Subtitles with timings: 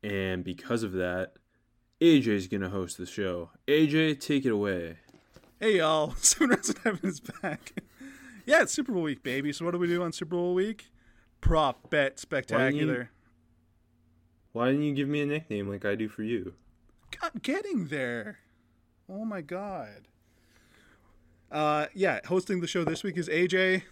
[0.03, 1.33] and because of that,
[1.99, 3.49] AJ is gonna host the show.
[3.67, 4.97] AJ, take it away.
[5.59, 7.81] Hey y'all, Seven Rounds in Heaven is back.
[8.45, 9.51] yeah, it's Super Bowl week, baby.
[9.53, 10.91] So what do we do on Super Bowl week?
[11.41, 13.09] Prop bet spectacular.
[14.51, 16.53] Why didn't you give me a nickname like I do for you?
[17.21, 18.39] God, getting there.
[19.09, 20.07] Oh my god.
[21.51, 23.83] Uh, yeah, hosting the show this week is AJ.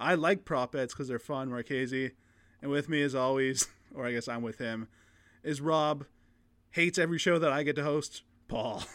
[0.00, 2.10] I like prop bets because they're fun, Marchese.
[2.60, 4.88] And with me, as always, or I guess I'm with him,
[5.42, 6.06] is Rob.
[6.70, 8.82] Hates every show that I get to host, Paul.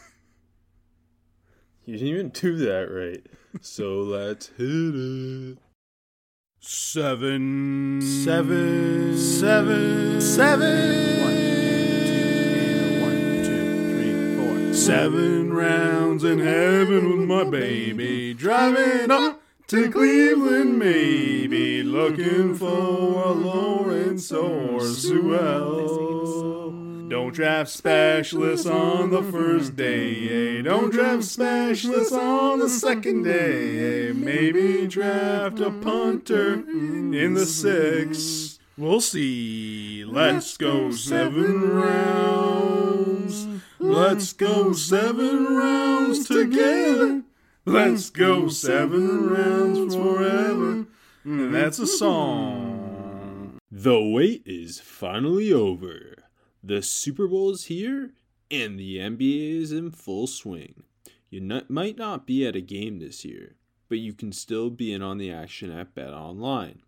[1.88, 3.26] You didn't even do that right.
[3.61, 5.58] so let's hit it.
[6.59, 11.22] Seven, seven, seven, seven.
[11.22, 11.27] One,
[14.88, 23.31] Seven rounds in heaven with my baby, driving up to Cleveland, maybe looking for a
[23.33, 26.71] Lawrence or Sewell.
[27.09, 30.59] Don't draft specialists on the first day.
[30.59, 30.61] eh?
[30.61, 34.08] Don't draft specialists on the second day.
[34.08, 34.13] eh?
[34.13, 38.58] Maybe draft a punter in the sixth.
[38.77, 40.05] We'll see.
[40.05, 43.17] Let's go seven rounds.
[43.80, 47.23] Let's go seven rounds together.
[47.66, 50.86] Let's go seven rounds forever.
[51.23, 53.60] And that's a song.
[53.70, 56.15] The wait is finally over.
[56.64, 58.14] The Super Bowl is here,
[58.49, 60.83] and the NBA is in full swing.
[61.30, 63.55] You not, might not be at a game this year,
[63.89, 66.80] but you can still be in on the action at BetOnline.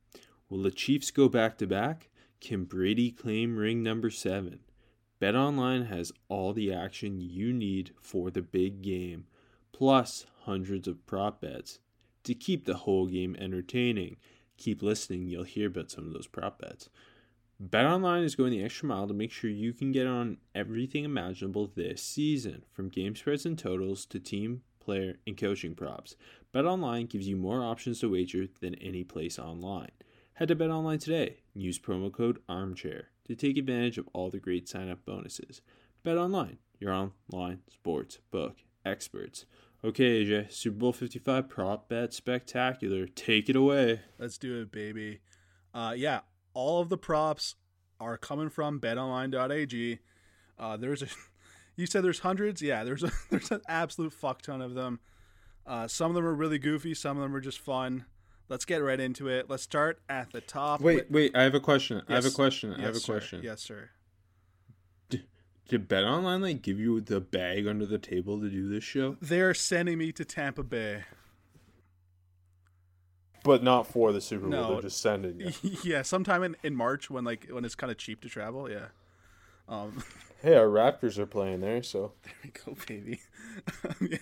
[0.50, 2.10] Will the Chiefs go back to back?
[2.40, 4.60] Can Brady claim ring number seven?
[5.22, 9.26] BetOnline has all the action you need for the big game,
[9.74, 11.80] plus hundreds of prop bets
[12.24, 14.16] to keep the whole game entertaining.
[14.58, 16.90] Keep listening, you'll hear about some of those prop bets.
[17.62, 21.70] BetOnline is going the extra mile to make sure you can get on everything imaginable
[21.76, 26.16] this season, from game spreads and totals to team, player, and coaching props.
[26.54, 29.92] BetOnline gives you more options to wager than any place online.
[30.36, 34.68] Head to BetOnline today use promo code ARMCHAIR to take advantage of all the great
[34.68, 35.62] sign-up bonuses.
[36.04, 39.46] Bet BetOnline, your online sports book experts.
[39.86, 43.06] Okay, AJ, Super Bowl 55 prop bet spectacular.
[43.06, 44.02] Take it away.
[44.18, 45.20] Let's do it, baby.
[45.76, 46.22] Uh, yeah,
[46.56, 47.54] all of the props
[48.00, 50.00] are coming from betonline.ag.
[50.58, 51.08] Uh, there's a,
[51.76, 52.64] you said there's hundreds.
[52.64, 55.00] Yeah, there's a, there's an absolute fuck ton of them.
[55.68, 56.96] Uh, some of them are really goofy.
[56.96, 58.06] Some of them are just fun.
[58.50, 59.50] Let's get right into it.
[59.50, 60.82] Let's start at the top.
[60.82, 62.02] Wait, with- wait, I have a question.
[62.10, 62.36] I have a Yes.
[62.36, 62.74] question.
[62.74, 63.14] I have a Yes, sir.
[63.14, 63.42] question.
[63.44, 63.90] Yes, sir.
[65.10, 69.18] Did BetOnline like give you the bag under the table to do this show?
[69.22, 71.04] They're sending me to Tampa Bay.
[73.44, 74.50] But not for the Super Bowl.
[74.50, 74.74] No.
[74.74, 75.52] They're just sending you.
[75.84, 78.68] yeah, sometime in, in March when like when it's kind of cheap to travel.
[78.70, 78.88] Yeah.
[79.68, 80.04] Um,
[80.42, 83.22] hey, our Raptors are playing there, so There we go, baby.
[84.02, 84.18] yeah.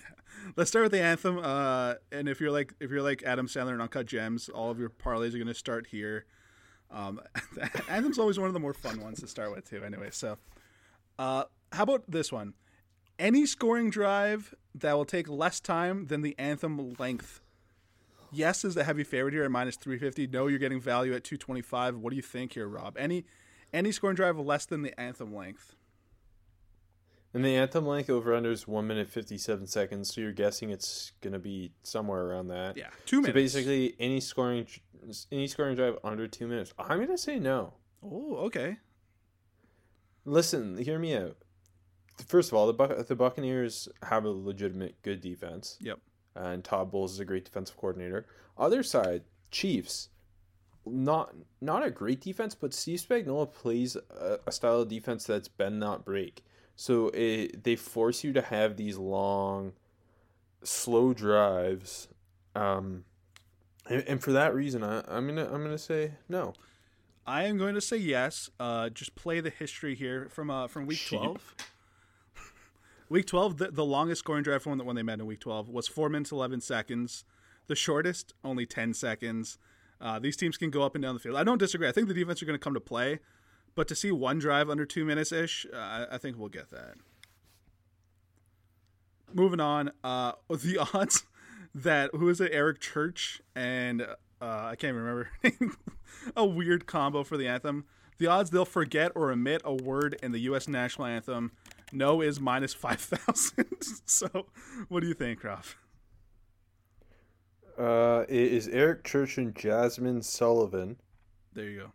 [0.56, 1.38] Let's start with the anthem.
[1.38, 4.78] Uh, and if you're like if you're like Adam Sandler and Uncut Gems, all of
[4.78, 6.26] your parlays are going to start here.
[6.90, 7.20] Um,
[7.88, 9.82] anthem's always one of the more fun ones to start with too.
[9.84, 10.38] Anyway, so
[11.18, 12.54] uh, how about this one?
[13.18, 17.40] Any scoring drive that will take less time than the anthem length.
[18.30, 20.26] Yes is the heavy favorite here at minus three fifty.
[20.26, 21.96] No, you're getting value at two twenty five.
[21.96, 22.96] What do you think here, Rob?
[22.98, 23.24] Any
[23.72, 25.74] any scoring drive less than the anthem length?
[27.34, 30.14] And the anthem length over under is one minute fifty seven seconds.
[30.14, 32.76] So you're guessing it's gonna be somewhere around that.
[32.76, 33.52] Yeah, two minutes.
[33.52, 34.66] So basically, any scoring,
[35.32, 36.72] any scoring drive under two minutes.
[36.78, 37.74] I'm gonna say no.
[38.02, 38.76] Oh, okay.
[40.24, 41.36] Listen, hear me out.
[42.26, 45.76] First of all, the Buc- the Buccaneers have a legitimate good defense.
[45.80, 45.98] Yep.
[46.34, 48.26] and Todd Bowles is a great defensive coordinator.
[48.56, 50.08] Other side, Chiefs,
[50.84, 55.48] not not a great defense, but Steve Spagnuolo plays a, a style of defense that's
[55.48, 56.44] bend not break.
[56.80, 59.72] So it, they force you to have these long,
[60.62, 62.06] slow drives,
[62.54, 63.02] um,
[63.88, 66.54] and, and for that reason, I, I'm gonna I'm gonna say no.
[67.26, 68.48] I am going to say yes.
[68.60, 71.18] Uh, just play the history here from uh, from week Sheep.
[71.18, 71.54] twelve.
[73.10, 75.88] Week 12, the, the longest scoring drive from when they met in week 12 was
[75.88, 77.24] 4 minutes 11 seconds.
[77.66, 79.56] The shortest, only 10 seconds.
[79.98, 81.36] Uh, these teams can go up and down the field.
[81.36, 81.88] I don't disagree.
[81.88, 83.20] I think the defense are going to come to play,
[83.78, 86.94] but to see one drive under two minutes ish, uh, I think we'll get that.
[89.32, 91.22] Moving on, uh, the odds
[91.76, 92.50] that who is it?
[92.52, 94.06] Eric Church and uh,
[94.42, 95.30] I can't even remember
[96.36, 97.84] a weird combo for the anthem.
[98.18, 100.66] The odds they'll forget or omit a word in the U.S.
[100.66, 101.52] national anthem.
[101.92, 103.76] No is minus five thousand.
[104.06, 104.48] so,
[104.88, 105.76] what do you think, Croft?
[107.78, 110.96] Uh, it is Eric Church and Jazmine Sullivan.
[111.52, 111.92] There you go.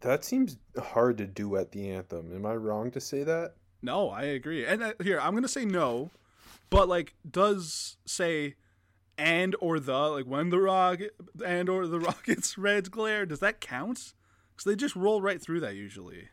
[0.00, 2.32] That seems hard to do at the anthem.
[2.34, 3.54] Am I wrong to say that?
[3.82, 4.64] No, I agree.
[4.66, 6.10] And uh, here, I'm gonna say no,
[6.70, 8.56] but like, does say
[9.18, 11.00] and or the like when the rock
[11.44, 14.14] and or the rockets red glare does that count?
[14.50, 16.28] Because they just roll right through that usually.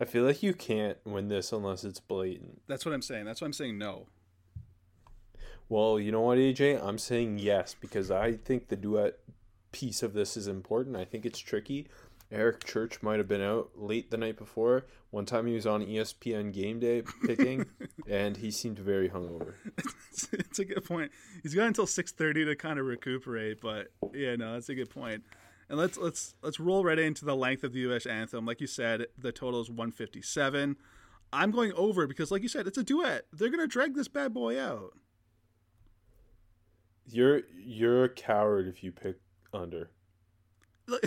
[0.00, 2.62] I feel like you can't win this unless it's blatant.
[2.66, 3.24] That's what I'm saying.
[3.24, 4.06] That's why I'm saying no.
[5.68, 6.84] Well, you know what, AJ?
[6.84, 9.18] I'm saying yes because I think the duet
[9.74, 10.96] piece of this is important.
[10.96, 11.88] I think it's tricky.
[12.30, 14.86] Eric Church might have been out late the night before.
[15.10, 17.66] One time he was on ESPN game day picking,
[18.08, 19.54] and he seemed very hungover.
[20.32, 21.10] it's a good point.
[21.42, 24.90] He's got until six thirty to kind of recuperate, but yeah, no, that's a good
[24.90, 25.24] point.
[25.68, 28.06] And let's let's let's roll right into the length of the U.S.
[28.06, 28.46] anthem.
[28.46, 30.76] Like you said, the total is one fifty seven.
[31.32, 33.26] I'm going over because, like you said, it's a duet.
[33.32, 34.92] They're gonna drag this bad boy out.
[37.06, 39.18] You're you're a coward if you pick
[39.54, 39.90] under.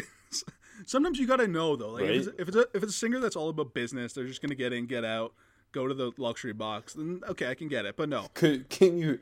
[0.86, 1.92] Sometimes you gotta know though.
[1.92, 2.12] Like right?
[2.12, 4.42] if, it's, if it's a if it's a singer that's all about business, they're just
[4.42, 5.34] gonna get in, get out,
[5.72, 6.94] go to the luxury box.
[6.94, 7.98] Then okay, I can get it.
[7.98, 9.20] But no, Could, can you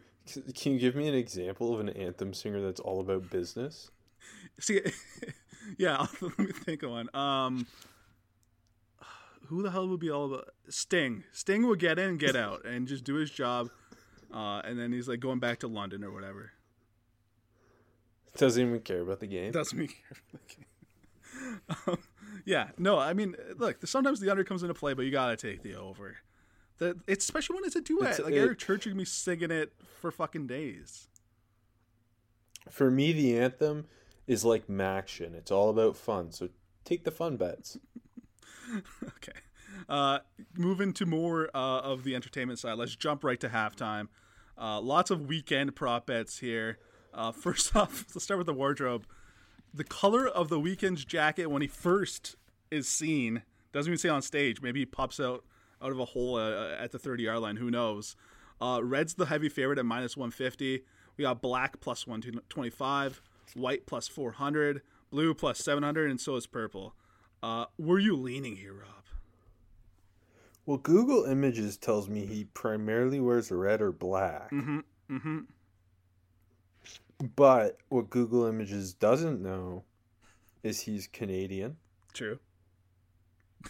[0.55, 3.91] can you give me an example of an anthem singer that's all about business?
[4.59, 4.81] See,
[5.77, 7.09] yeah, let me think of one.
[7.15, 7.67] Um,
[9.47, 11.23] who the hell would be all about Sting?
[11.31, 13.69] Sting would get in, get out, and just do his job,
[14.33, 16.51] uh, and then he's like going back to London or whatever.
[18.37, 19.51] Doesn't even care about the game.
[19.51, 20.65] Doesn't even care about the game.
[21.87, 21.97] Um,
[22.45, 25.63] yeah, no, I mean, look, sometimes the under comes into play, but you gotta take
[25.63, 26.17] the over.
[26.77, 28.11] The, it's especially when it's a duet.
[28.11, 31.07] It's, like it, Eric Church can be singing it for fucking days.
[32.69, 33.85] For me, the anthem
[34.27, 35.33] is like MACtion.
[35.35, 36.31] It's all about fun.
[36.31, 36.49] So
[36.83, 37.77] take the fun bets.
[39.03, 39.39] okay.
[39.87, 40.19] Uh,
[40.57, 42.77] moving to more uh, of the entertainment side.
[42.77, 44.07] Let's jump right to halftime.
[44.57, 46.79] Uh, lots of Weeknd prop bets here.
[47.15, 49.05] Uh, first off, let's start with the wardrobe.
[49.73, 52.35] The color of the Weeknd's jacket when he first
[52.71, 54.61] is seen doesn't even say on stage.
[54.61, 55.43] Maybe he pops out
[55.81, 57.57] out of a hole uh, at the 30 yard line.
[57.57, 58.15] Who knows?
[58.61, 60.83] Uh, red's the heavy favorite at minus 150.
[61.17, 63.21] We got black plus 125,
[63.53, 64.81] white plus 400,
[65.11, 66.95] blue plus 700, and so is purple.
[67.43, 69.03] Uh, were you leaning here, Rob?
[70.65, 74.51] Well, Google Images tells me he primarily wears red or black.
[74.51, 74.79] Mm-hmm.
[75.11, 75.39] Mm-hmm.
[77.35, 79.83] But what Google Images doesn't know
[80.63, 81.77] is he's Canadian.
[82.13, 82.39] True.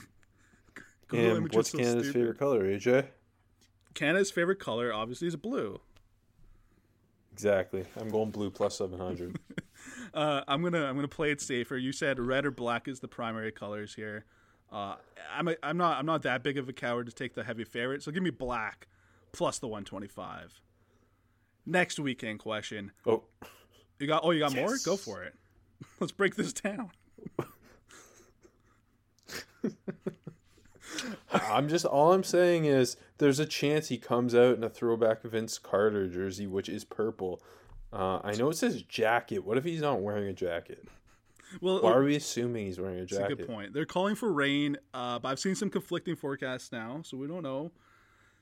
[1.07, 2.19] Google and what's so Canada's stupid.
[2.19, 3.07] favorite color, AJ?
[3.93, 5.79] Canada's favorite color obviously is blue.
[7.31, 7.85] Exactly.
[7.99, 9.37] I'm going blue plus 700.
[10.13, 11.77] uh, I'm gonna I'm gonna play it safer.
[11.77, 14.25] You said red or black is the primary colors here.
[14.71, 14.95] Uh,
[15.33, 17.65] I'm a, I'm not I'm not that big of a coward to take the heavy
[17.65, 18.87] favorite, so give me black
[19.31, 20.61] plus the 125
[21.65, 22.91] next Weeknd question.
[23.05, 23.23] Oh,
[23.99, 24.23] you got?
[24.23, 24.61] Oh, you got yes.
[24.61, 24.77] more?
[24.83, 25.35] Go for it.
[25.99, 26.91] Let's break this down.
[31.31, 35.23] I'm just all I'm saying is there's a chance he comes out in a throwback
[35.23, 37.41] Vince Carter jersey, which is purple.
[37.91, 39.39] Uh, I know it says jacket.
[39.39, 40.87] What if he's not wearing a jacket?
[41.61, 43.21] Well, why are we assuming he's wearing a jacket?
[43.21, 43.73] That's a good point.
[43.73, 47.43] They're calling for rain, uh, but I've seen some conflicting forecasts now, so we don't
[47.43, 47.71] know.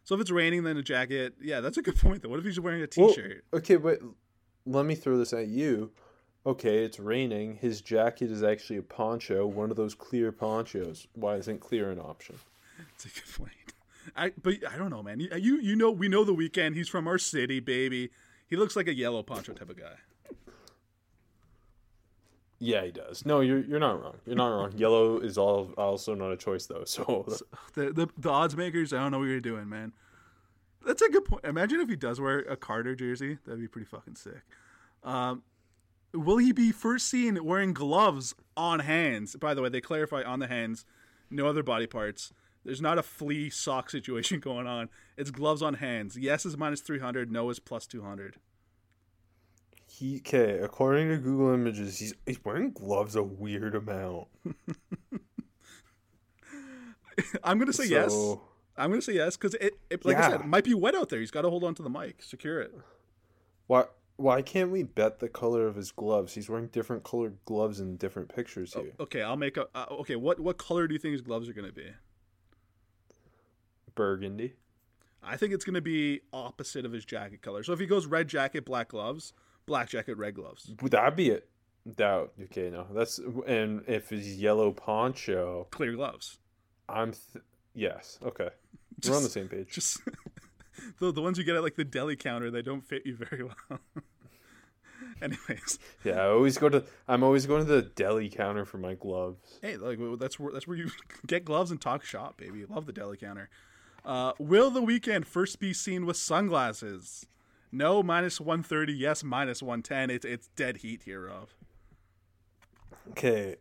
[0.03, 1.35] So if it's raining, then a jacket.
[1.41, 2.21] Yeah, that's a good point.
[2.21, 3.43] Though, what if he's wearing a t-shirt?
[3.51, 3.99] Well, okay, but
[4.65, 5.91] let me throw this at you.
[6.45, 7.55] Okay, it's raining.
[7.55, 11.07] His jacket is actually a poncho, one of those clear ponchos.
[11.13, 12.35] Why isn't clear an option?
[12.77, 13.51] That's a good point.
[14.15, 15.21] I but I don't know, man.
[15.21, 16.75] You you know we know the Weeknd.
[16.75, 18.09] He's from our city, baby.
[18.49, 19.95] He looks like a yellow poncho type of guy.
[22.59, 23.25] Yeah, he does.
[23.25, 24.15] No, you're you're not wrong.
[24.25, 24.71] You're not wrong.
[24.75, 26.83] Yellow is all also not a choice though.
[26.93, 27.25] So
[27.73, 29.93] the, the the odds makers, I don't know what you're doing, man.
[30.85, 31.45] That's a good point.
[31.45, 33.37] Imagine if he does wear a Carter jersey.
[33.45, 34.41] That'd be pretty fucking sick.
[35.03, 35.43] Um,
[36.13, 39.35] will he be first seen wearing gloves on hands?
[39.35, 40.85] By the way, they clarify on the hands,
[41.29, 42.33] no other body parts.
[42.65, 44.89] There's not a flea sock situation going on.
[45.17, 46.17] It's gloves on hands.
[46.17, 47.31] Yes is minus 300.
[47.31, 48.37] No is plus 200
[49.93, 54.27] he okay according to google images he's he's wearing gloves a weird amount
[57.43, 58.37] i'm gonna say so, yes
[58.75, 61.09] I'm gonna say yes because it, it, like I said, it might be wet out
[61.09, 61.19] there.
[61.19, 62.73] He's got to hold on to the mic, secure it.
[63.67, 63.85] Why
[64.15, 66.33] why can't we bet the color of his gloves?
[66.33, 68.93] He's wearing different colored gloves in different pictures here.
[68.99, 69.67] Okay, I'll make a.
[69.75, 71.87] Uh, okay, what what color do you think his gloves are gonna be?
[73.93, 74.53] Burgundy.
[75.21, 77.63] I think it's gonna be opposite of his jacket color.
[77.63, 79.33] So if he goes red jacket, black gloves,
[79.65, 81.49] black jacket, red gloves, Would that be it?
[81.95, 82.31] Doubt.
[82.43, 82.69] okay?
[82.69, 86.39] No, that's and if it's yellow poncho, clear gloves.
[86.87, 87.43] I'm th-
[87.73, 88.17] yes.
[88.23, 88.49] Okay,
[89.07, 89.67] we're on the same page.
[89.71, 89.99] Just
[90.99, 93.43] the the ones you get at like the deli counter, they don't fit you very
[93.43, 93.79] well.
[95.21, 96.83] Anyways, Yeah, I always go to.
[97.07, 99.59] I'm always going to the deli counter for my gloves.
[99.61, 100.89] hey, like that's where that's where you
[101.27, 102.65] get gloves and talk shop, baby.
[102.65, 103.49] Love the deli counter.
[104.05, 107.25] Uh, will the Weeknd first be seen with sunglasses?
[107.73, 108.93] No, minus one thirty.
[108.93, 110.09] Yes, minus one ten.
[110.11, 111.49] It's it's dead heat here, Rob.
[113.09, 113.55] Okay,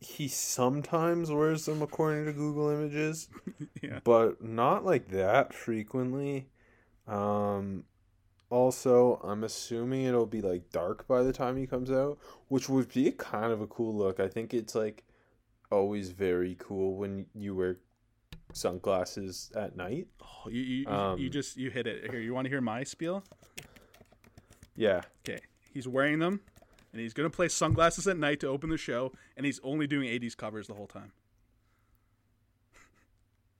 [0.00, 3.28] he sometimes wears them according to Google Images,
[3.82, 4.00] Yeah.
[4.04, 6.48] but not like that frequently.
[7.08, 7.84] Um,
[8.50, 12.18] also, I'm assuming it'll be like dark by the time he comes out,
[12.48, 14.20] which would be kind of a cool look.
[14.20, 15.04] I think it's like
[15.72, 17.78] always very cool when you wear
[18.52, 20.08] sunglasses at night.
[20.22, 22.20] Oh, you you, you- you Um, just you hit it here.
[22.20, 23.22] You want to hear my spiel?
[24.74, 25.40] Yeah, Okay,
[25.72, 26.40] he's wearing them,
[26.92, 30.08] and he's gonna play sunglasses at night to open the show, and he's only doing
[30.08, 31.12] '80s covers the whole time.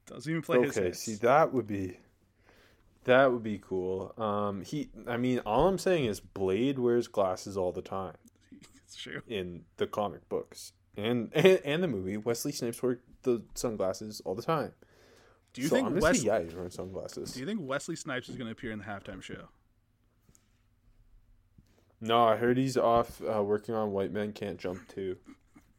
[0.07, 0.93] Doesn't even play his okay.
[0.93, 1.99] See, that would be
[3.05, 4.13] that would be cool.
[4.19, 4.89] Um, he.
[5.07, 8.15] I mean, all I'm saying is Blade wears glasses all the time.
[8.87, 9.21] It's true.
[9.27, 12.17] in the comic books and and, and the movie.
[12.17, 14.73] Wesley Snipes wore the sunglasses all the time.
[15.53, 17.33] Do you so think I'm gonna Wes- say yeah, he's wearing sunglasses.
[17.33, 19.49] Do you think Wesley Snipes is gonna appear in the halftime show?
[22.01, 25.17] No, I heard he's off uh, working on White Men Can't Jump too.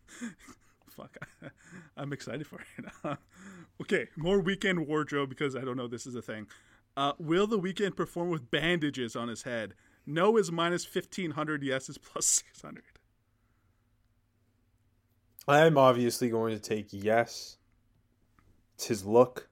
[0.90, 1.18] Fuck,
[1.98, 3.18] I'm excited for it.
[3.82, 6.48] okay, more Weeknd wardrobe because I don't know this is a thing.
[6.96, 9.76] Uh, will the Weeknd perform with bandages on his head?
[10.08, 11.62] No is minus fifteen hundred.
[11.62, 12.84] Yes is plus six hundred.
[15.48, 17.58] I'm obviously going to take yes.
[18.76, 19.50] It's his look.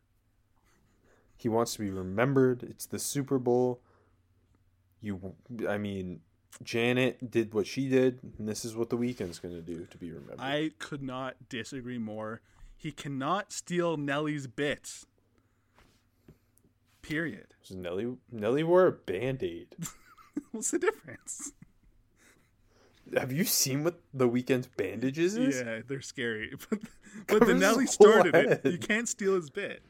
[1.37, 2.63] He wants to be remembered.
[2.63, 3.81] It's the Super Bowl.
[5.01, 5.35] You,
[5.69, 6.21] I mean,
[6.63, 9.97] Janet did what she did, and this is what the Weeknd's going to do to
[9.97, 10.39] be remembered.
[10.39, 12.41] I could not disagree more.
[12.75, 15.05] He cannot steal Nelly's bits.
[17.01, 17.53] Period.
[17.69, 19.75] Nelly, Nelly wore a band aid.
[20.51, 21.51] What's the difference?
[23.15, 25.61] Have you seen what the Weeknd's bandages is?
[25.61, 26.53] Yeah, they're scary.
[27.27, 28.65] But, but the Nelly started it.
[28.65, 29.81] You can't steal his bit.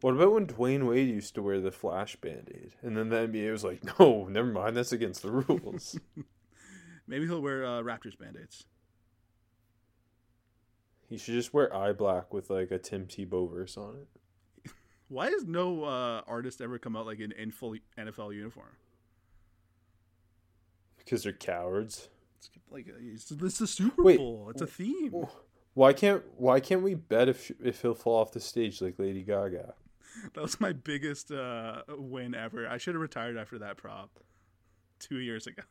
[0.00, 2.74] What about when Dwyane Wade used to wear the flash band aid?
[2.82, 5.98] And then the NBA was like, no, never mind, that's against the rules.
[7.08, 8.64] Maybe he'll wear uh, Raptors band-aids.
[11.08, 14.70] he should just wear eye black with like a Tim Tebow verse on it.
[15.08, 18.76] Why has no uh, artist ever come out like in, in full NFL uniform?
[21.08, 22.10] Because they're cowards.
[22.36, 24.48] It's like uh, it's, the Super Wait, Bowl.
[24.50, 25.26] It's a theme.
[25.72, 29.22] Why can't why can't we bet if if he'll fall off the stage like Lady
[29.22, 29.74] Gaga?
[30.34, 32.68] That was my biggest uh, win ever.
[32.68, 34.10] I should have retired after that prop
[34.98, 35.62] two years ago.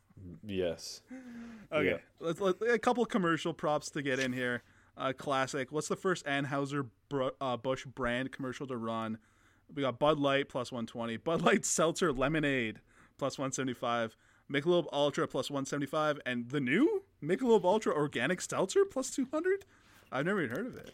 [0.46, 1.02] Yes.
[1.70, 1.98] Okay, Yeah.
[2.22, 4.64] let's, let a couple commercial props to get in here.
[4.96, 5.70] Uh, classic.
[5.70, 6.88] What's the first Anheuser
[7.42, 9.18] uh, Busch brand commercial to run?
[9.76, 12.80] We got Bud Light plus 120, Bud Light Seltzer Lemonade
[13.18, 14.16] plus 175,
[14.52, 19.66] Michelob Ultra plus 175, and the new Michelob Ultra Organic Seltzer plus 200.
[20.12, 20.94] I've never even heard of it.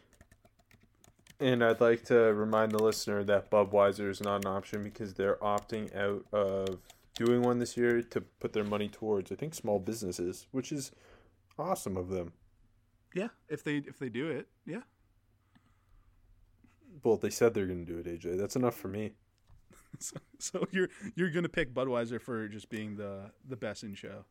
[1.39, 5.35] And I'd like to remind the listener that Budweiser is not an option because they're
[5.35, 6.79] opting out of
[7.15, 10.91] doing one this year to put their money towards I think small businesses, which is
[11.59, 12.33] awesome of them.
[13.13, 14.81] Yeah, if they if they do it, yeah.
[17.03, 18.37] Well, they said they're going to do it, AJ.
[18.37, 19.11] That's enough for me.
[19.99, 24.25] So, so you're you're gonna pick Budweiser for just being the the best in show.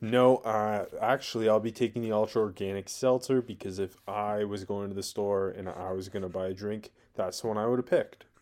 [0.00, 4.88] No, uh, actually, I'll be taking the ultra organic seltzer because if I was going
[4.90, 7.66] to the store and I was going to buy a drink, that's the one I
[7.66, 8.24] would have picked.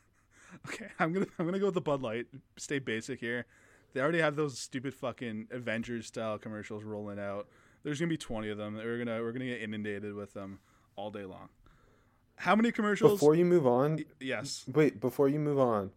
[0.68, 2.26] Okay, I'm gonna I'm gonna go with the Bud Light.
[2.56, 3.44] Stay basic here.
[3.92, 7.48] They already have those stupid fucking Avengers style commercials rolling out.
[7.82, 8.76] There's gonna be 20 of them.
[8.76, 10.60] We're gonna we're gonna get inundated with them
[10.94, 11.48] all day long.
[12.36, 13.12] How many commercials?
[13.12, 14.64] Before you move on, yes.
[14.72, 15.90] wait, before you move on,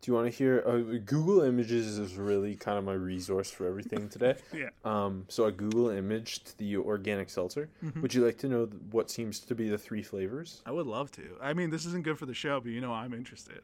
[0.00, 0.62] do you want to hear?
[0.64, 4.36] Uh, Google Images is really kind of my resource for everything today.
[4.54, 4.68] Yeah.
[4.84, 7.68] Um, so I Google imaged the organic seltzer.
[8.00, 10.62] Would you like to know what seems to be the three flavors?
[10.66, 11.36] I would love to.
[11.42, 13.62] I mean, this isn't good for the show, but you know I'm interested.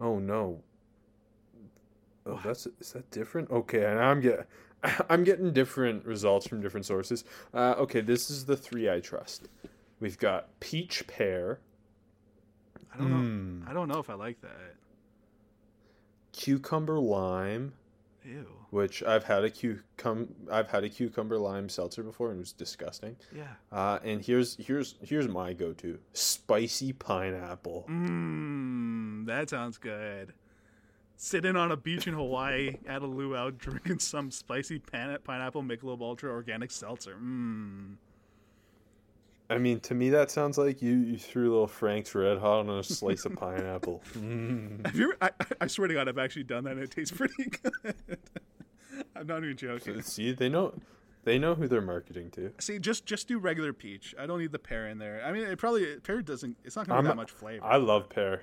[0.00, 0.62] Oh no.
[2.24, 3.50] Oh, that's is that different?
[3.50, 4.46] Okay, and I'm get
[5.10, 7.24] I'm getting different results from different sources.
[7.52, 9.48] Uh, okay, this is the three I trust.
[10.00, 11.60] We've got peach pear,
[12.94, 13.16] I don't know.
[13.64, 13.70] Mm.
[13.70, 14.74] I don't know if I like that.
[16.32, 17.72] cucumber lime,
[18.24, 18.46] Ew.
[18.70, 22.52] which I've had a cucum I've had a cucumber lime seltzer before and it was
[22.52, 23.16] disgusting.
[23.34, 23.54] Yeah.
[23.72, 27.86] Uh, and here's here's here's my go-to: spicy pineapple.
[27.88, 30.32] Mmm, that sounds good.
[31.20, 36.00] Sitting on a beach in Hawaii at a luau, drinking some spicy pan- pineapple Michelob
[36.00, 37.16] Ultra organic seltzer.
[37.20, 37.96] Mmm.
[39.50, 42.60] I mean, to me, that sounds like you, you threw a little Frank's Red Hot
[42.60, 44.02] on a slice of pineapple.
[44.14, 44.84] Mm.
[44.84, 45.14] Have you?
[45.22, 46.72] Ever, I, I swear to God, I've actually done that.
[46.74, 47.94] and It tastes pretty good.
[49.16, 50.02] I'm not even joking.
[50.02, 50.74] See, they know,
[51.24, 52.52] they know who they're marketing to.
[52.58, 54.14] See, just just do regular peach.
[54.18, 55.22] I don't need the pear in there.
[55.24, 56.56] I mean, it probably pear doesn't.
[56.64, 57.64] It's not gonna I'm be that much flavor.
[57.64, 58.42] I love pear.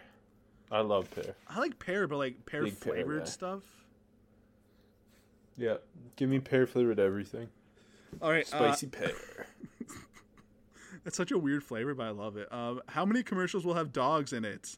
[0.72, 1.36] I love pear.
[1.48, 3.30] I like pear, but like pear Big flavored guy.
[3.30, 3.62] stuff.
[5.58, 5.76] Yeah,
[6.16, 7.48] give me pear flavored everything.
[8.22, 9.12] All right, uh, Spicy pear.
[11.06, 12.52] It's such a weird flavor, but I love it.
[12.52, 14.78] Um, how many commercials will have dogs in it,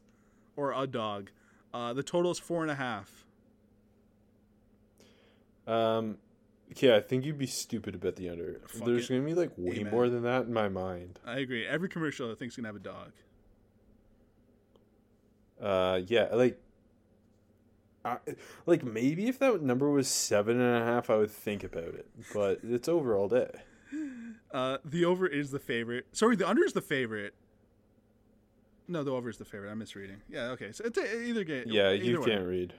[0.56, 1.30] or a dog?
[1.72, 3.24] Uh, the total is four and a half.
[5.66, 6.18] Um,
[6.76, 8.60] yeah, I think you'd be stupid about the under.
[8.66, 9.14] Fuck There's it.
[9.14, 9.92] gonna be like way Amen.
[9.92, 11.18] more than that in my mind.
[11.26, 11.66] I agree.
[11.66, 13.12] Every commercial I think is gonna have a dog.
[15.60, 16.60] Uh, yeah, like,
[18.04, 18.18] I,
[18.64, 22.06] like maybe if that number was seven and a half, I would think about it.
[22.32, 23.50] But it's over all day.
[24.52, 26.06] Uh, the over is the favorite.
[26.12, 27.34] Sorry, the under is the favorite.
[28.86, 29.70] No, the over is the favorite.
[29.70, 30.22] I'm misreading.
[30.30, 30.72] Yeah, okay.
[30.72, 31.64] So it's a, either game.
[31.66, 32.26] Yeah, either you way.
[32.26, 32.74] can't read.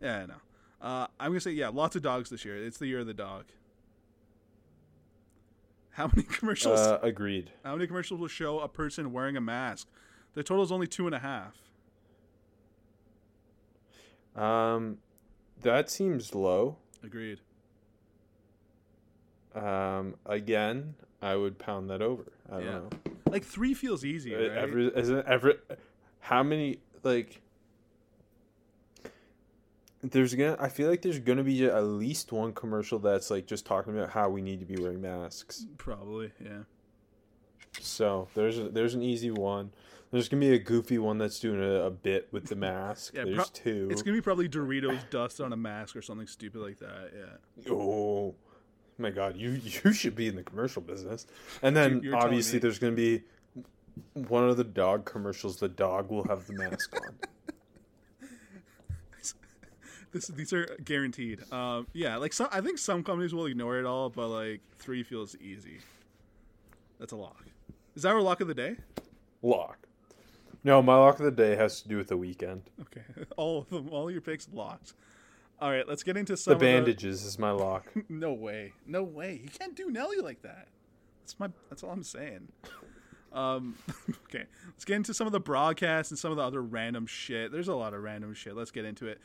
[0.00, 0.34] Yeah, I know.
[0.80, 2.56] Uh, I'm gonna say yeah, lots of dogs this year.
[2.56, 3.46] It's the year of the dog.
[5.90, 6.78] How many commercials?
[6.78, 7.50] Uh, agreed.
[7.64, 9.88] How many commercials will show a person wearing a mask?
[10.34, 11.56] The total is only two and a half.
[14.36, 14.98] Um,
[15.62, 16.76] that seems low.
[17.02, 17.40] Agreed.
[19.54, 22.24] Um, again, I would pound that over.
[22.50, 22.70] I don't Yeah.
[22.72, 22.88] know.
[23.30, 24.50] Like three feels easy, Uh, right?
[24.52, 25.54] Every isn't every
[26.20, 27.40] how many like
[30.02, 33.66] there's gonna I feel like there's gonna be at least one commercial that's like just
[33.66, 35.66] talking about how we need to be wearing masks.
[35.76, 36.60] Probably, yeah.
[37.80, 39.72] So there's a, there's an easy one.
[40.10, 43.14] There's gonna be a goofy one that's doing a, a bit with the mask.
[43.14, 43.88] Yeah, there's pro- two.
[43.90, 47.10] It's gonna be probably Doritos dust on a mask or something stupid like that.
[47.14, 47.72] Yeah.
[47.72, 48.34] Oh
[48.98, 49.50] my god, you
[49.84, 51.26] you should be in the commercial business.
[51.62, 53.22] And then telling obviously there's gonna be
[54.14, 55.58] one of the dog commercials.
[55.58, 57.14] The dog will have the mask on.
[60.10, 61.40] This these are guaranteed.
[61.52, 65.02] Um, yeah, like some I think some companies will ignore it all, but like three
[65.02, 65.80] feels easy.
[66.98, 67.44] That's a lock.
[67.94, 68.76] Is that our lock of the day?
[69.42, 69.86] Lock.
[70.64, 72.62] No, my lock of the day has to do with the Weeknd.
[72.80, 73.02] Okay,
[73.36, 74.94] all of them, all your picks locked.
[75.60, 77.92] All right, let's get into The some of bandages is my lock.
[78.08, 79.40] No way, no way.
[79.42, 80.68] You can't do Nelly like that.
[81.20, 81.48] That's my.
[81.68, 82.48] That's all I'm saying.
[83.32, 83.76] Um,
[84.24, 87.50] okay, let's get into some of the broadcasts and some of the other random shit.
[87.50, 88.56] There's a lot of random shit.
[88.56, 89.20] Let's get into it.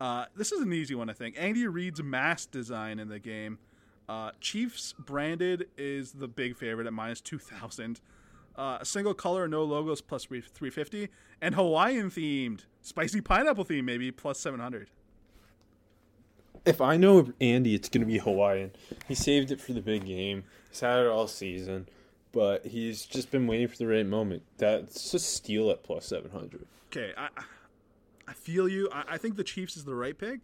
[0.00, 1.36] Uh, this is an easy one, I think.
[1.38, 3.58] Andy Reid's mask design in the game.
[4.08, 8.00] Uh, Chiefs branded is the big favorite at minus two thousand.
[8.56, 11.08] Uh, a single color, no logos, plus three fifty,
[11.40, 14.90] and Hawaiian themed, spicy pineapple theme, maybe plus seven hundred.
[16.66, 18.72] If I know Andy, it's gonna be Hawaiian.
[19.06, 20.44] He saved it for the big game.
[20.68, 21.88] He's had it all season,
[22.32, 24.42] but he's just been waiting for the right moment.
[24.58, 26.66] That's a steal at plus seven hundred.
[26.88, 27.28] Okay, I
[28.26, 28.88] I feel you.
[28.92, 30.40] I, I think the Chiefs is the right pick,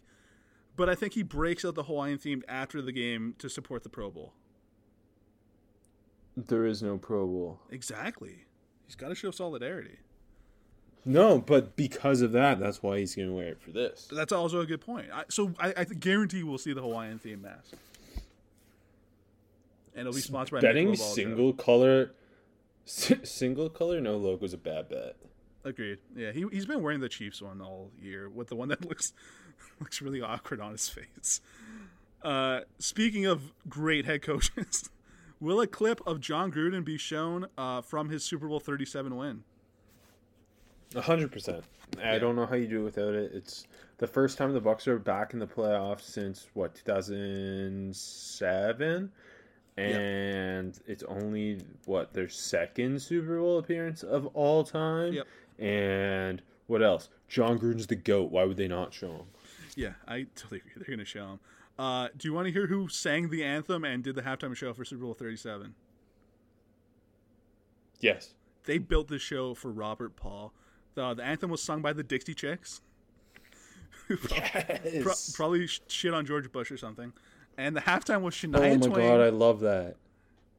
[0.77, 3.89] but I think he breaks out the Hawaiian themed after the game to support the
[3.89, 4.33] Pro Bowl.
[6.37, 7.61] There is no Pro Bowl.
[7.71, 8.45] Exactly.
[8.87, 9.99] He's got to show solidarity.
[11.05, 14.09] No, but because of that, that's why he's gonna wear it for this.
[14.13, 15.07] That's also a good point.
[15.13, 17.73] I, so I, I guarantee we'll see the Hawaiian themed mask,
[19.95, 22.13] and it'll be sponsored by Betting single color,
[22.87, 25.17] s- single color, no logo is a bad bet.
[25.65, 25.99] Agreed.
[26.17, 29.13] Yeah, he he's been wearing the Chiefs one all year with the one that looks
[29.81, 31.41] looks really awkward on his face.
[32.23, 34.89] Uh, speaking of great head coaches,
[35.41, 39.17] will a clip of Jon Gruden be shown uh, from his Super Bowl Thirty Seven
[39.17, 39.43] win?
[40.95, 41.65] A hundred percent.
[42.03, 43.33] I don't know how you do it without it.
[43.35, 43.67] It's
[43.99, 49.13] the first time the Bucs are back in the playoffs since what 2007,
[49.77, 55.15] and it's only what their second Super Bowl appearance of all time.
[55.15, 55.27] Yep.
[55.59, 57.09] And what else?
[57.29, 58.31] Jon Gruden's the goat.
[58.31, 59.27] Why would they not show him?
[59.77, 60.73] Yeah, I totally agree.
[60.77, 61.41] They're gonna show him.
[61.79, 64.75] Uh, do you want to hear who sang the anthem and did the halftime show
[64.75, 65.75] for Super Bowl Thirty Seven?
[68.01, 68.35] Yes.
[68.65, 70.53] They built this show for Robert Paul.
[70.95, 72.81] The, the anthem was sung by the Dixie Chicks.
[74.11, 75.03] Yes.
[75.03, 77.13] Pro- probably shit on George Bush or something.
[77.57, 78.83] And the halftime was oh Shania Twain.
[78.85, 79.09] oh my Twain.
[79.09, 79.97] god, I love that.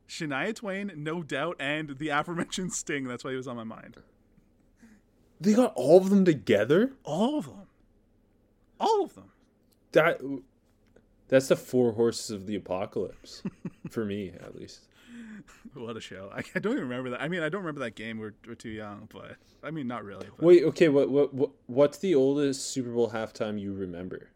[0.10, 3.04] Shania Twain, no doubt, and the aforementioned Sting.
[3.04, 3.98] That's why he was on my mind.
[5.40, 6.94] They got all of them together.
[7.04, 7.68] All of them.
[8.80, 9.32] All of them.
[9.92, 10.20] That
[11.28, 13.44] that's the four horses of the apocalypse,
[13.90, 14.88] for me at least.
[15.74, 16.30] What a show!
[16.34, 17.22] I, I don't even remember that.
[17.22, 18.20] I mean, I don't remember that game.
[18.20, 20.28] We're, we're too young, but I mean, not really.
[20.38, 24.30] But, Wait, okay, what what what what's the oldest Super Bowl halftime you remember?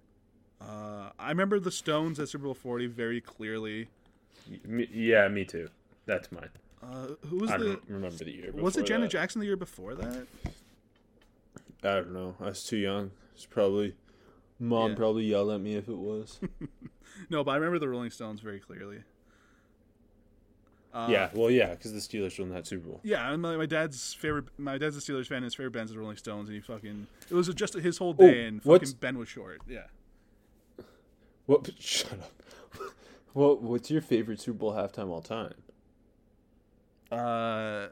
[0.62, 3.88] uh, I remember the Stones at Super Bowl Forty very clearly.
[4.66, 5.70] Me, yeah, me too.
[6.08, 6.50] That's mine.
[6.82, 7.66] Uh, who was I the?
[7.66, 8.52] don't remember the year.
[8.54, 9.18] Was it Janet that.
[9.18, 10.26] Jackson the year before that?
[11.84, 12.36] I don't know.
[12.42, 13.12] I was too young.
[13.36, 13.94] It's probably
[14.60, 14.96] mom Yeah.
[14.98, 16.40] probably yelled at me if it was.
[17.32, 19.00] No, but I remember the Rolling Stones very clearly.
[20.98, 23.00] Uh, yeah, well, yeah, because the Steelers won that Super Bowl.
[23.04, 24.46] Yeah, and my, my dad's favorite.
[24.58, 25.38] My dad's a Steelers fan.
[25.38, 27.06] and His favorite band's the Rolling Stones, and he fucking.
[27.30, 29.62] It was just his whole Oh, day, and fucking Ben was short.
[29.68, 29.84] Yeah.
[31.46, 31.70] What?
[31.80, 32.32] Shut up.
[33.34, 33.62] What?
[33.62, 35.54] What's your favorite Super Bowl halftime all time?
[37.12, 37.88] Uh,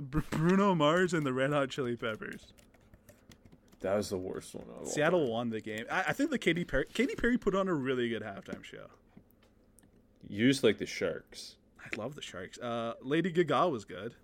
[0.00, 2.52] Bruno Mars and the Red Hot Chili Peppers.
[3.80, 4.64] That was the worst one.
[4.70, 5.84] Of all Seattle won the game.
[5.90, 8.86] I, I think the Katy Perry Katy Perry put on a really good halftime show.
[10.28, 11.56] You just like the Sharks.
[11.96, 12.58] Love the Sharks.
[12.58, 14.14] Uh, Lady Gaga was good.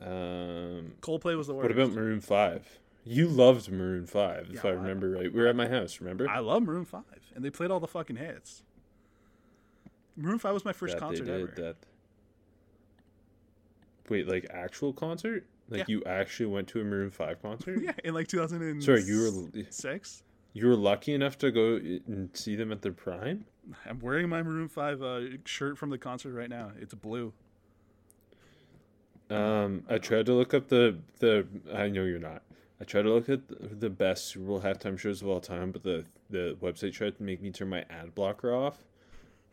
[0.00, 1.68] Um, Coldplay was the worst.
[1.68, 2.78] what about Maroon Five?
[3.04, 5.32] You loved Maroon Five, if Yeah, I I- remember right.
[5.32, 6.00] We were at my house.
[6.00, 6.28] Remember?
[6.28, 8.62] I love Maroon Five, and they played all the fucking hits.
[10.16, 11.46] Maroon Five was my first that concert ever.
[11.56, 11.76] that.
[14.08, 15.46] Wait, like actual concert?
[15.68, 15.84] Like Yeah.
[15.88, 17.80] you actually went to a Maroon Five concert?
[17.82, 18.84] Yeah, in like 2006.
[18.84, 20.22] Sorry, you were six.
[20.56, 23.44] You were lucky enough to go and see them at their prime.
[23.84, 26.70] I'm wearing my Maroon Five uh, shirt from the concert right now.
[26.80, 27.34] It's blue.
[29.28, 31.46] Um, I tried to look up the the.
[31.74, 32.42] I know you're not.
[32.80, 35.72] I tried to look at the, the best Super Bowl halftime shows of all time,
[35.72, 38.78] but the the website tried to make me turn my ad blocker off.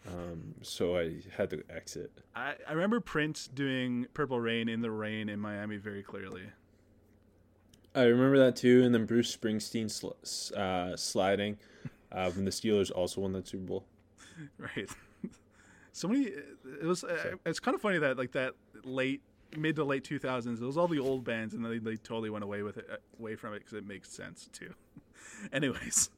[0.08, 2.12] Um, so I had to exit.
[2.34, 6.44] I, I remember Prince doing Purple Rain in the rain in Miami very clearly.
[7.96, 11.58] I remember that too, and then Bruce Springsteen sl- uh, sliding
[12.12, 13.86] uh, when the Steelers also won that Super Bowl.
[14.58, 14.90] Right.
[15.92, 16.26] so many.
[16.26, 17.04] It was.
[17.04, 18.54] Uh, it's kind of funny that like that
[18.84, 19.22] late
[19.56, 20.60] mid to late 2000s.
[20.60, 22.96] It was all the old bands, and they, they totally went away with it, uh,
[23.20, 24.74] away from it because it makes sense too.
[25.54, 26.10] Anyways,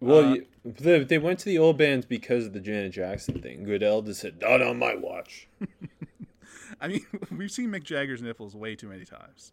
[0.00, 3.64] Well, Uh, they, they went to the old bands because of the Janet Jackson thing.
[3.64, 5.48] Goodell just said, "Not on my watch."
[6.80, 9.52] I mean, we've seen Mick Jagger's nipples way too many times.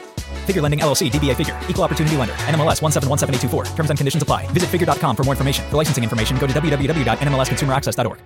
[0.41, 3.75] Figure Lending LLC, DBA Figure, Equal Opportunity Lender, NMLS 1717824.
[3.75, 4.47] Terms and conditions apply.
[4.47, 5.63] Visit figure.com for more information.
[5.69, 8.19] For licensing information, go to www.nmlsconsumeraccess.org.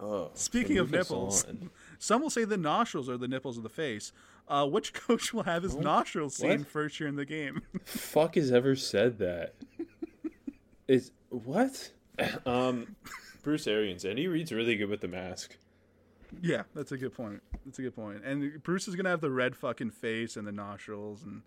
[0.00, 1.70] Oh, Speaking of nipples, on.
[1.98, 4.12] some will say the nostrils are the nipples of the face.
[4.48, 6.68] Uh, which coach will have his nostrils seen What?
[6.68, 7.62] first year in the game?
[7.84, 9.54] fuck has ever said that?
[10.88, 11.90] Is what?
[12.44, 12.96] Um,
[13.42, 15.56] Bruce Arians, and he reads really good with the mask.
[16.40, 17.42] Yeah, that's a good point.
[17.64, 18.24] That's a good point.
[18.24, 21.42] And Bruce is gonna have the red fucking face and the nostrils, and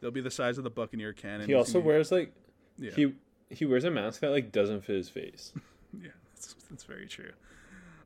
[0.00, 1.46] they'll be the size of the Buccaneer cannon.
[1.46, 2.32] He also wears like
[2.78, 2.90] Yeah.
[2.92, 3.14] he
[3.50, 5.52] he wears a mask that like doesn't fit his face.
[6.00, 7.32] Yeah, that's, that's very true.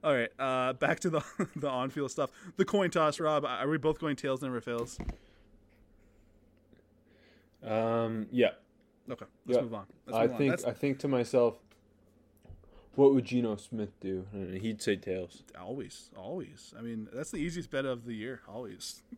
[0.02, 1.20] All right, uh, back to the
[1.56, 2.30] the on field stuff.
[2.56, 3.44] The coin toss, Rob.
[3.44, 4.98] Are we both going tails never fails?
[7.62, 8.52] Um, yeah.
[9.10, 9.62] Okay, let's Yeah.
[9.62, 9.86] move on.
[10.06, 11.56] Let's I move think I think to myself,
[12.96, 14.26] what would Geno Smith do?
[14.32, 15.42] He'd say tails.
[15.58, 16.72] Always, always.
[16.78, 18.42] I mean, that's the easiest bet of the year.
[18.48, 19.02] Always.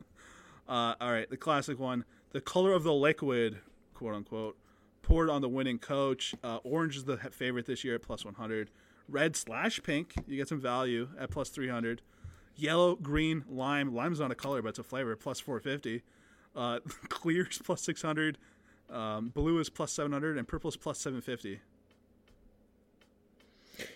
[0.68, 2.04] Uh, all right, the classic one.
[2.32, 3.58] The color of the liquid,
[3.94, 4.56] quote unquote,
[5.02, 6.34] poured on the winning coach.
[6.42, 8.70] Uh, orange is the favorite this year at plus 100.
[9.08, 12.02] Red slash pink, you get some value at plus 300.
[12.56, 13.94] Yellow, green, lime.
[13.94, 16.02] Lime's not a color, but it's a flavor, plus 450.
[16.56, 18.38] Uh, clear is plus 600.
[18.90, 20.36] Um, blue is plus 700.
[20.36, 21.60] And purple is plus 750.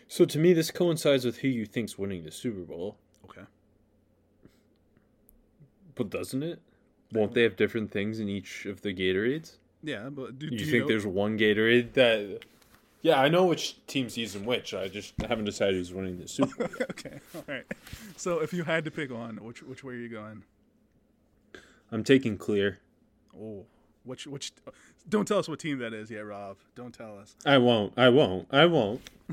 [0.09, 2.97] So to me, this coincides with who you think's winning the Super Bowl.
[3.25, 3.43] Okay.
[5.95, 6.61] But doesn't it?
[7.13, 9.57] Won't they have different things in each of the Gatorades?
[9.83, 12.41] Yeah, but do, you, do think know- there's one Gatorade that?
[13.03, 14.75] Yeah, I know which team's using which.
[14.75, 16.77] I just haven't decided who's winning the Super Bowl.
[16.91, 17.65] okay, all right.
[18.17, 20.43] So if you had to pick one, which which way are you going?
[21.91, 22.79] I'm taking clear.
[23.35, 23.65] Oh,
[24.05, 24.53] which which?
[25.09, 26.59] Don't tell us what team that is yet, Rob.
[26.75, 27.35] Don't tell us.
[27.47, 27.95] I won't.
[27.97, 28.47] I won't.
[28.51, 29.01] I won't.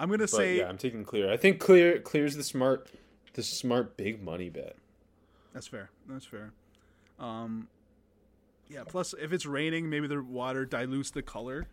[0.00, 1.30] I'm gonna But say yeah, I'm taking clear.
[1.30, 2.88] I think clear clear's the smart,
[3.34, 4.76] the smart big money bet.
[5.52, 5.90] that's fair.
[6.08, 6.52] That's fair.
[7.18, 7.68] Um,
[8.68, 8.84] yeah.
[8.86, 11.66] Plus, if it's raining, maybe the water dilutes the color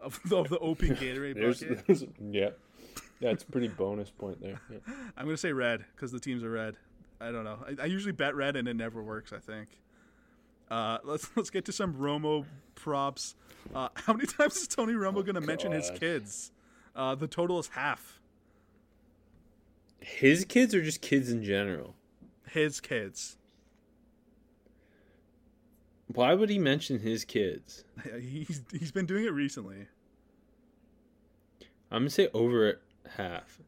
[0.00, 1.86] of the, of the Gatorade There's, bucket.
[1.86, 2.50] there's yeah,
[3.20, 4.60] that's a pretty bonus point there.
[4.70, 4.78] Yeah.
[5.16, 6.76] I'm gonna say red because the teams are red.
[7.18, 7.58] I don't know.
[7.66, 9.32] I, I usually bet red and it never works.
[9.32, 9.68] I think.
[10.70, 13.34] Uh, let's let's get to some Romo props.
[13.74, 16.52] Uh, how many times is Tony Romo gonna mention his kids?
[16.96, 18.20] Uh, the total is half.
[20.00, 21.94] His kids or just kids in general?
[22.48, 23.36] His kids.
[26.06, 27.84] Why would he mention his kids?
[28.20, 29.88] He's he's been doing it recently.
[31.90, 32.80] I'm gonna say over
[33.16, 33.60] half.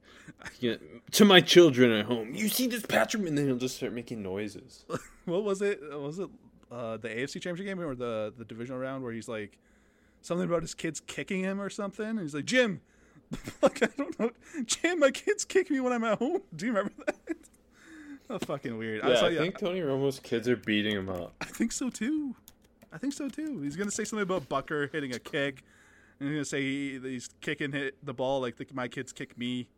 [1.12, 4.22] To my children at home, you see this Patrick, and then he'll just start making
[4.22, 4.84] noises.
[5.24, 5.80] what was it?
[5.98, 6.28] Was it
[6.70, 9.58] uh, the AFC Championship game or the the divisional round where he's like
[10.22, 12.06] something about his kids kicking him or something?
[12.06, 12.80] And he's like, Jim,
[13.62, 14.30] like I don't know,
[14.64, 16.40] Jim, my kids kick me when I'm at home.
[16.54, 17.16] Do you remember that?
[18.28, 19.02] That's fucking weird.
[19.04, 21.34] Yeah, saw- I think Tony Romo's kids are beating him up.
[21.40, 22.34] I think so too.
[22.92, 23.60] I think so too.
[23.60, 25.62] He's gonna say something about Butker hitting a kick,
[26.20, 29.36] and he's gonna say he, he's kicking hit the ball like the, my kids kick
[29.38, 29.68] me.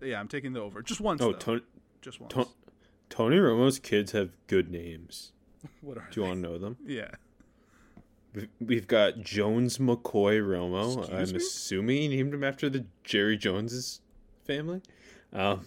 [0.00, 1.20] Yeah, I'm taking the over just once.
[1.22, 1.32] Oh.
[1.32, 1.62] Tony,
[2.02, 2.32] just once.
[2.34, 2.48] To-
[3.10, 5.32] Tony Romo's kids have good names.
[5.80, 6.14] What are they?
[6.14, 6.76] Do you want to know them?
[6.86, 7.10] Yeah.
[8.34, 10.98] We- We've got Jones McCoy Romo.
[10.98, 11.36] Excuse I'm me?
[11.38, 14.00] assuming he named him after the Jerry Jones's
[14.44, 14.82] family.
[15.32, 15.66] Um,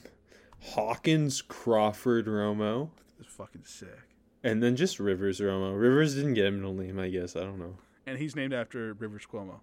[0.60, 4.00] Hawkins Crawford Romo, It's fucking sick.
[4.44, 5.80] and then just Rivers Romo.
[5.80, 7.36] Rivers didn't get him no name, I guess.
[7.36, 7.78] I don't know.
[8.06, 9.60] And he's named after Rivers Cuomo.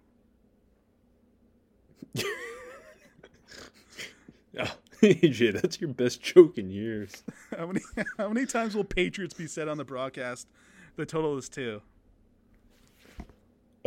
[4.59, 4.65] Oh,
[5.01, 7.23] AJ, that's your best joke in years.
[7.57, 7.81] How many
[8.17, 10.47] how many times will Patriots be said on the broadcast?
[10.95, 11.81] The total is two.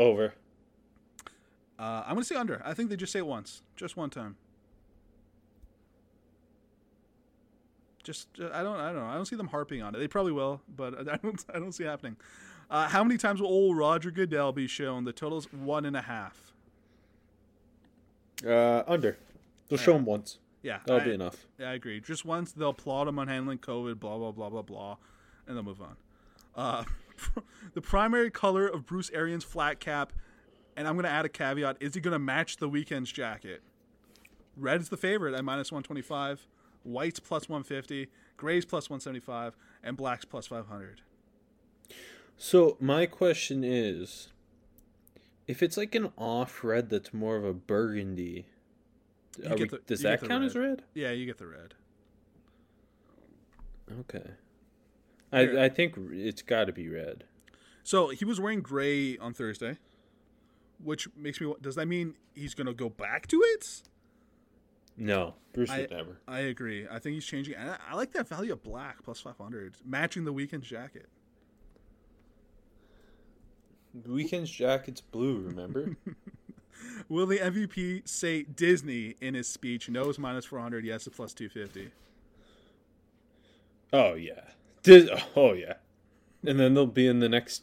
[0.03, 0.35] Over.
[1.79, 2.61] Uh, I'm gonna say under.
[2.65, 4.37] I think they just say it once, just one time.
[8.03, 9.07] Just uh, I don't I don't know.
[9.07, 9.99] I don't see them harping on it.
[9.99, 12.17] They probably will, but I don't I don't see it happening.
[12.71, 15.05] Uh, how many times will old Roger Goodell be shown?
[15.05, 16.53] The total's one and a half.
[18.47, 19.17] Uh, under.
[19.69, 20.39] They'll show him once.
[20.63, 21.47] Yeah, That'll I- be enough.
[21.59, 22.01] Yeah, I agree.
[22.01, 24.97] Just once they'll applaud him on handling COVID, blah blah blah blah blah,
[25.47, 25.97] and they'll move on.
[26.57, 26.85] Uh,
[27.75, 30.13] the primary color of Bruce Arians' flat cap,
[30.77, 33.63] and I'm going to add a caveat: is he going to match the Weeknd's jacket?
[34.57, 36.47] Red's the favorite at minus 125,
[36.83, 41.01] white's plus 150, gray's plus 175, and black's plus 500.
[42.37, 44.29] So my question is,
[45.47, 48.47] If it's like an off red that's more of a burgundy,
[49.39, 50.85] we- the- does that count as red?
[50.95, 51.75] Yeah, you get the red.
[54.01, 54.31] Okay.
[55.33, 57.25] I I think it's got to be red.
[57.85, 59.79] So he was wearing gray on Thursday,
[60.83, 61.53] which makes me.
[61.61, 63.83] Does that mean he's gonna go back to it?
[64.97, 66.19] No, Bruce I, would never.
[66.29, 66.87] I agree.
[66.89, 67.57] I think he's changing.
[67.57, 71.09] I, I like that value of black plus five hundred, matching the Weeknd jacket.
[74.07, 75.41] Weeknd's jacket's blue.
[75.41, 75.97] Remember?
[77.09, 79.89] Will the MVP say Disney in his speech?
[79.89, 80.85] No is minus four hundred.
[80.85, 81.91] Yes is plus two fifty.
[83.93, 84.41] oh yeah.
[84.89, 85.75] Oh yeah.
[86.45, 87.63] And then they'll be in the next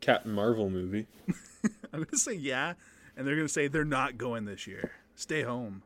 [0.00, 1.06] Captain Marvel movie.
[1.92, 2.74] I'm gonna say yeah,
[3.16, 4.92] and they're gonna say they're not going this year.
[5.14, 5.82] Stay home.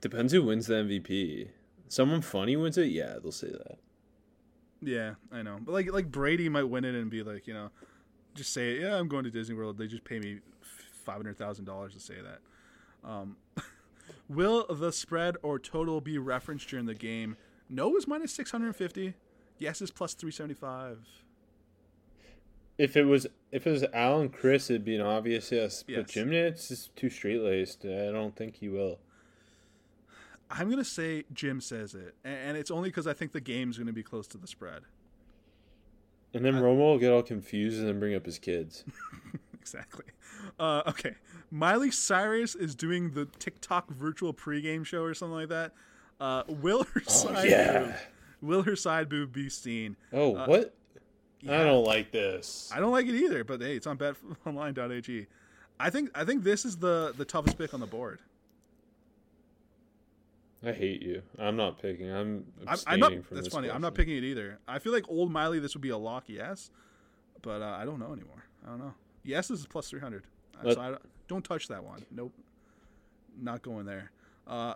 [0.00, 1.48] Depends who wins the MVP.
[1.88, 2.90] Someone funny wins it.
[2.90, 3.78] Yeah, they'll say that.
[4.82, 5.58] Yeah, I know.
[5.60, 7.70] But like like Brady might win it and be like, you know,
[8.34, 9.78] just say, yeah, I'm going to Disney World.
[9.78, 10.40] They just pay me
[11.04, 13.08] five hundred thousand dollars to say that.
[13.08, 13.36] Um,
[14.28, 17.36] will the spread or total be referenced during the game?
[17.68, 19.14] No is minus six hundred and fifty.
[19.58, 20.98] Yes is plus three seventy five.
[22.78, 25.84] If it was if it was Al and Chris, it'd be an obvious yes.
[25.86, 25.98] Yes.
[25.98, 27.84] But Jim Nantz is too straight laced.
[27.84, 28.98] I don't think he will.
[30.50, 33.92] I'm gonna say Jim says it, and it's only because I think the game's gonna
[33.92, 34.82] be close to the spread.
[36.34, 38.84] And then Romo will get all confused and then bring up his kids.
[39.54, 40.04] exactly.
[40.58, 41.14] Uh, okay,
[41.50, 45.72] Miley Cyrus is doing the TikTok virtual pregame show or something like that.
[46.20, 47.78] Uh, will her side yeah.
[47.80, 47.94] boob,
[48.40, 49.96] will her side boob be seen?
[50.12, 50.74] Oh, Uh, what?
[51.40, 51.60] yeah.
[51.60, 52.70] I don't like this.
[52.74, 55.26] I don't like it either, but hey, it's on betonline.ag.
[55.78, 58.20] I think I think this is the the toughest pick on the board.
[60.64, 61.22] I hate you.
[61.38, 62.10] I'm not picking.
[62.10, 63.24] I'm I'm, abstaining I'm not.
[63.26, 63.70] from That's funny.
[63.70, 64.58] I'm not picking it either.
[64.66, 66.70] I feel like old Miley, this would be a lock, yes,
[67.42, 68.44] but uh, I don't know anymore.
[68.64, 68.94] I don't know.
[69.22, 70.24] Yes is plus three hundred.
[70.64, 72.04] So I don't, don't touch that one.
[72.10, 72.32] Nope,
[73.38, 74.10] not going there.
[74.46, 74.74] Uh,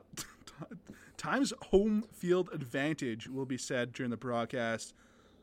[1.21, 4.95] times home field advantage will be said during the broadcast.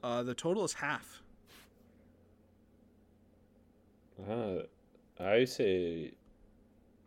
[0.04, 1.22] Uh, the total is half.
[4.30, 4.60] Uh,
[5.20, 6.12] I say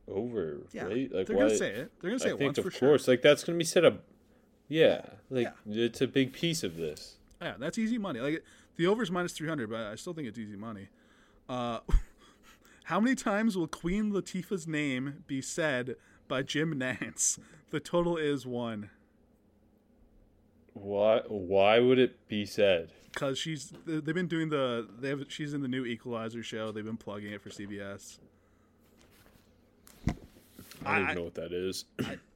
[0.09, 1.12] over, Yeah, right?
[1.12, 1.92] Like they're gonna say it.
[2.00, 2.88] They're gonna say I it think once of for sure.
[2.90, 3.09] course.
[3.09, 4.02] Like that's gonna be set up.
[4.68, 7.16] Yeah, like it's a big piece of this.
[7.42, 8.20] Yeah, that's easy money.
[8.20, 8.44] Like
[8.76, 10.88] the over is minus three hundred, but I still think it's easy money.
[11.48, 11.80] Uh,
[12.85, 15.96] how many times will Queen Latifah's name be said
[16.31, 17.38] by Jim Nantz?
[17.69, 18.88] The total is one.
[20.73, 21.21] Why?
[21.29, 22.90] Why would it be said?
[23.12, 26.73] Because she's they've been doing the they have she's in the new Equalizer show.
[26.73, 28.19] They've been plugging it for CBS.
[30.87, 31.85] I don't even know what that is.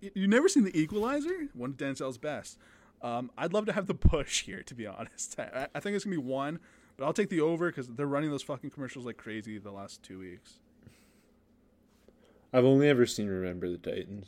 [0.01, 1.49] You- never seen the Equalizer?
[1.55, 2.59] One of Denzel's best.
[3.01, 5.39] Um, I'd love to have the push here, to be honest.
[5.39, 6.59] I, I think it's gonna be one,
[6.97, 10.03] but I'll take the over because they're running those fucking commercials like crazy the last
[10.03, 10.59] two weeks.
[12.55, 14.27] I've only ever seen Remember the Titans.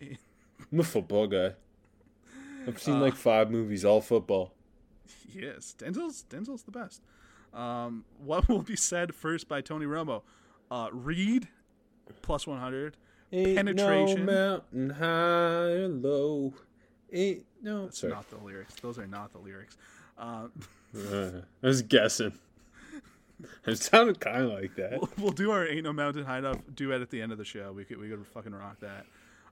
[0.00, 1.52] I'm a football guy.
[2.66, 4.52] I've seen Uh, like five movies, all football.
[5.32, 7.02] Yes, Denzel's Denzel's the best.
[7.52, 10.22] Um, what will be said first by Tony Romo?
[10.70, 11.48] Uh, Read
[12.22, 12.96] plus one hundred.
[13.32, 14.24] Penetration.
[14.24, 16.54] no mountain high or low.
[17.12, 17.84] Ain't no.
[17.86, 18.12] That's Sorry.
[18.12, 18.74] not the lyrics.
[18.80, 19.76] Those are not the lyrics.
[20.16, 20.48] Uh,
[20.96, 22.32] Uh, I was guessing.
[23.66, 24.92] It sounded kind of like that.
[24.92, 27.44] we'll, we'll do our "Ain't No Mountain High Enough" duet at the end of the
[27.44, 27.72] show.
[27.72, 29.04] We could we could fucking rock that.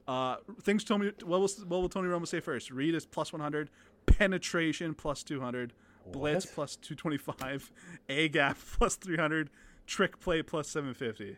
[0.08, 1.12] Uh, things Tony.
[1.24, 2.70] What will what will Tony Romo say first?
[2.70, 3.70] Read is plus one hundred.
[4.06, 5.72] Penetration plus two hundred.
[6.10, 7.70] Blitz plus two twenty five.
[8.08, 9.50] A gap plus three hundred.
[9.86, 11.36] Trick play plus seven fifty.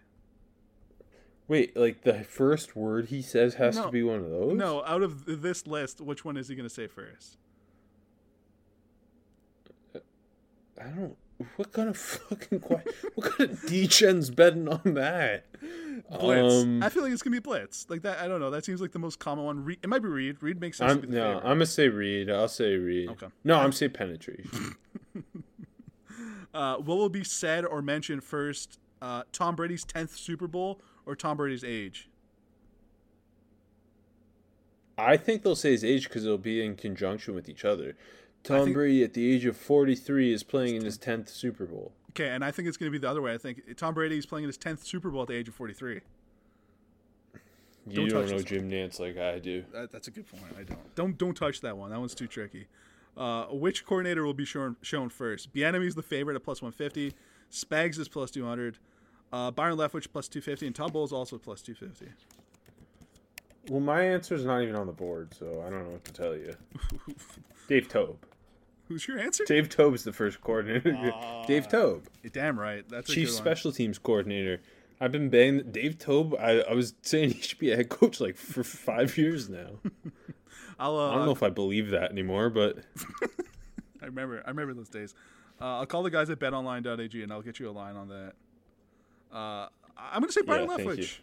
[1.49, 3.87] Wait, like the first word he says has No.
[3.87, 4.55] to be one of those?
[4.57, 7.39] No, out of this list, which one is he going to say first?
[9.95, 11.17] I don't.
[11.57, 15.45] What kind of fucking what kind of degen's betting on that?
[16.19, 16.65] Blitz.
[16.65, 17.87] Um, I feel like it's going to be Blitz.
[17.89, 18.21] Like that.
[18.21, 18.51] I don't know.
[18.51, 19.65] That seems like the most common one.
[19.65, 20.43] Re- it might be Read.
[20.43, 20.93] Read makes sense.
[21.05, 21.39] I'm, no.
[21.39, 22.31] I'm gonna say read.
[22.31, 23.11] I'll say read.
[23.11, 23.27] Okay.
[23.45, 24.77] No, I'm say penetration.
[26.55, 28.79] Uh, what will be said or mentioned first?
[29.03, 32.09] Uh, Tom Brady's tenth Super Bowl or Tom Brady's age?
[34.97, 37.95] I think they'll say his age because it'll be in conjunction with each other.
[38.47, 41.93] Tom think- Brady at the age of 43 is playing in his 10th Super Bowl.
[42.17, 43.35] Okay, and I think it's going to be the other way.
[43.35, 45.55] I think Tom Brady is playing in his tenth Super Bowl at the age of
[45.55, 46.01] forty-three.
[47.89, 49.65] You Don't don't, know Jim Nantz like I do.
[49.71, 50.45] That, that's a good point.
[50.59, 50.95] I don't.
[50.95, 51.91] Don't don't touch that one.
[51.91, 52.69] That one's too tricky.
[53.19, 55.51] Uh, which coordinator will be shown shown first?
[55.55, 57.13] is the favorite at plus one fifty.
[57.53, 58.79] Spags is plus two hundred.
[59.31, 62.09] Uh, Byron Leftwich plus two fifty, and Todd Bowles also plus two fifty.
[63.69, 66.13] Well, my answer is not even on the board, so I don't know what to
[66.13, 66.57] tell you.
[67.69, 68.17] Dave Toub.
[68.89, 69.45] Who's your answer?
[69.45, 70.93] Dave Toub's the first coordinator.
[71.47, 72.89] Dave Toub, damn right.
[72.89, 73.43] That's a chief good one.
[73.43, 74.61] special teams coordinator.
[75.01, 76.35] I've been banging Dave Toub.
[76.39, 79.71] I, I was saying he should be a head coach like for five years now.
[80.79, 82.79] I'll, uh, I don't know if I believe that anymore, but
[84.03, 84.43] I remember.
[84.45, 85.15] I remember those days.
[85.61, 88.33] Uh, I'll call the guys at betonline.ag and I'll get you a line on that.
[89.33, 89.69] Uh,
[89.99, 90.77] I'm going to say Byron Yeah.
[90.85, 91.19] Leftwich.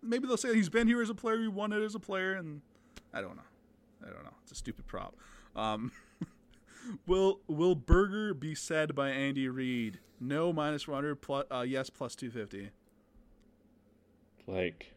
[0.00, 2.34] Maybe they'll say he's been here as a player, he won it as a player,
[2.34, 2.60] and
[3.12, 3.42] I don't know.
[4.02, 4.32] I don't know.
[4.42, 5.14] It's a stupid prop.
[5.54, 5.92] Um,
[7.06, 10.00] will Will Burger be said by Andy Reid?
[10.20, 12.70] No minus 100, plus, uh, yes plus 250.
[14.46, 14.92] like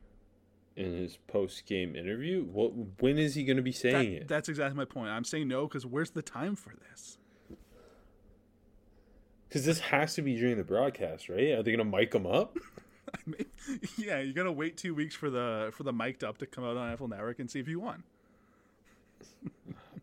[0.76, 2.72] in his post game interview, what
[3.02, 4.28] when is he going to be saying That- it?
[4.28, 5.10] That's exactly my point.
[5.10, 7.18] I'm saying no because where's the time for this?
[9.48, 11.52] Because this has to be during the broadcast, right?
[11.52, 12.58] Are they going to mic him up?
[13.98, 16.76] yeah, you're gonna wait two weeks for the for the mic'd up to come out
[16.76, 18.04] on Apple Network and see if you won.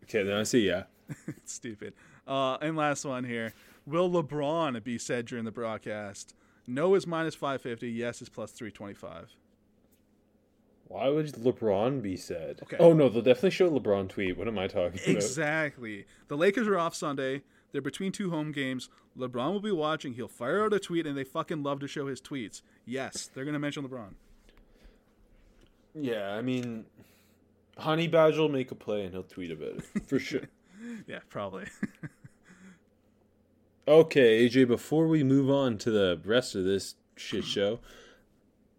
[0.03, 0.65] Okay, then I see.
[0.65, 0.83] yeah.
[1.45, 1.93] stupid.
[2.27, 3.53] Uh, and last one here:
[3.85, 6.35] Will LeBron be said during the broadcast?
[6.67, 7.89] No is minus five fifty.
[7.89, 9.35] Yes is plus three twenty five.
[10.87, 12.59] Why would LeBron be said?
[12.63, 12.77] Okay.
[12.79, 14.37] Oh no, they'll definitely show LeBron tweet.
[14.37, 15.07] What am I talking about?
[15.07, 16.05] Exactly.
[16.27, 17.41] The Lakers are off Sunday.
[17.71, 18.89] They're between two home games.
[19.17, 20.13] LeBron will be watching.
[20.13, 22.61] He'll fire out a tweet, and they fucking love to show his tweets.
[22.85, 24.13] Yes, they're gonna mention LeBron.
[25.95, 26.85] Yeah, I mean,
[27.77, 30.41] Honey Badger will make a play and he'll tweet about it for sure.
[31.07, 31.65] Yeah, probably.
[33.87, 37.79] Okay, AJ, before we move on to the rest of this shit show,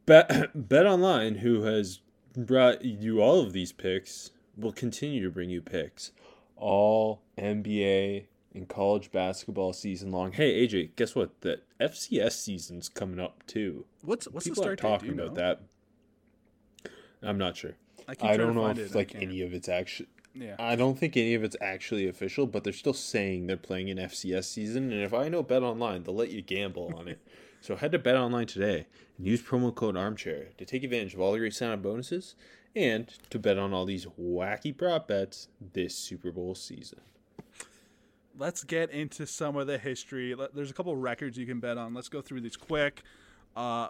[0.07, 2.01] Bet, BetOnline, who has
[2.37, 6.13] brought you all of these picks, will continue to bring you picks
[6.57, 10.33] all NBA and college basketball season long.
[10.33, 11.41] Hey, AJ, guess what?
[11.43, 13.85] The FCS season's coming up too.
[14.03, 15.41] What's what's People the are start talking Do about know?
[15.43, 16.91] that.
[17.23, 17.73] I'm not sure.
[18.09, 20.09] I I, keep trying to don't know if it like any of it's actually.
[20.35, 20.57] Yeah.
[20.59, 23.99] I don't think any of it's actually official, but they're still saying they're playing an
[23.99, 24.93] FCS season.
[24.93, 27.21] And if I know BetOnline, they'll let you gamble on it.
[27.61, 31.33] So head to BetOnline today and use promo code Armchair to take advantage of all
[31.33, 32.35] the great sign-up bonuses
[32.77, 37.01] and to bet on all these wacky prop bets this Super Bowl season.
[38.37, 40.35] let's get into some of the history.
[40.53, 41.95] There's a couple records you can bet on.
[41.95, 43.03] Let's go through these quick.
[43.57, 43.89] Uh,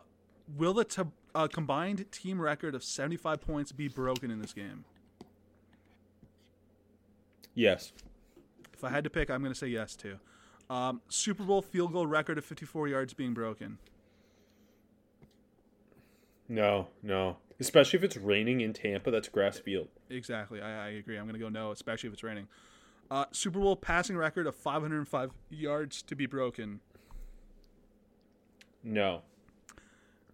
[0.57, 1.03] will the t-
[1.34, 4.84] uh, combined team record of 75 points be broken in this game?
[7.55, 7.92] Yes.
[8.72, 10.16] If I had to pick, I'm going to say yes too.
[10.68, 13.78] Um, Super Bowl field goal record of 54 yards being broken.
[16.48, 17.36] No, no.
[17.61, 19.88] Especially if it's raining in Tampa, that's grass field.
[20.11, 20.61] Exactly.
[20.61, 21.16] I, I agree.
[21.16, 22.48] I'm going to go no, especially if it's raining.
[23.11, 26.80] Uh, Super Bowl passing record of 505 yards to be broken.
[28.82, 29.22] No.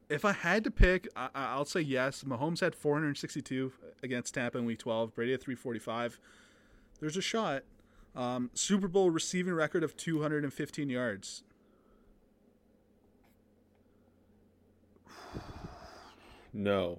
[0.09, 2.25] If I had to pick, I, I- I'll say yes.
[2.25, 5.15] Mahomes had 462 against Tampa in Week 12.
[5.15, 6.19] Brady had 345.
[7.01, 7.63] There's a shot.
[8.15, 11.43] Um, Super Bowl receiving record of 215 yards.
[16.53, 16.99] No.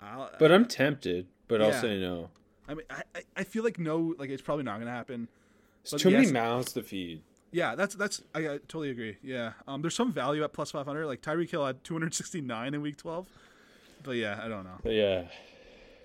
[0.00, 2.30] I'll, But I'm tempted, but I'll say no.
[2.66, 5.28] I mean, I, I- I feel like no, like it's probably not going to happen.
[5.82, 7.20] It's But too yes- many mouths to feed.
[7.52, 9.16] Yeah, that's that's I, I totally agree.
[9.22, 11.04] Yeah, um, there's some value at plus 500.
[11.06, 13.26] Like Tyreek Hill had 269 in Week 12.
[14.04, 14.78] But yeah, I don't know.
[14.84, 15.24] But yeah.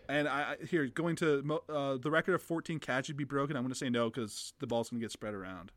[0.08, 3.56] And I, here going to uh, the record of 14 catches be broken.
[3.56, 5.72] I'm going to say no because the ball's going to get spread around.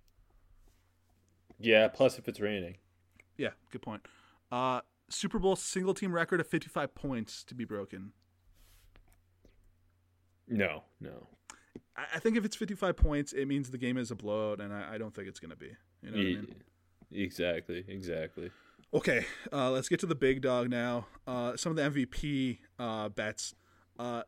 [1.58, 2.76] Yeah, plus if it's raining.
[3.36, 4.02] Yeah, good point.
[4.52, 8.12] Uh, Super Bowl single team record of 55 points to be broken.
[10.46, 11.28] No, no.
[11.96, 14.72] I, I think if it's 55 points, it means the game is a blowout, and
[14.72, 15.72] I, I don't think it's going to be.
[16.02, 16.54] You know what I mean?
[17.12, 18.50] Exactly, exactly.
[18.92, 21.06] Okay, uh, let's get to the big dog now.
[21.26, 23.54] Uh, some of the MVP uh, bets.
[23.98, 24.22] Uh,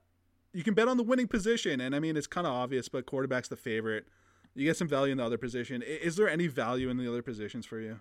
[0.52, 3.06] you can bet on the winning position, and I mean it's kind of obvious, but
[3.06, 4.06] quarterback's the favorite.
[4.54, 5.82] You get some value in the other position.
[5.82, 8.00] Is there any value in the other positions for you?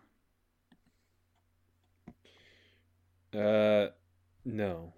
[3.37, 3.89] Uh,
[4.43, 4.93] no.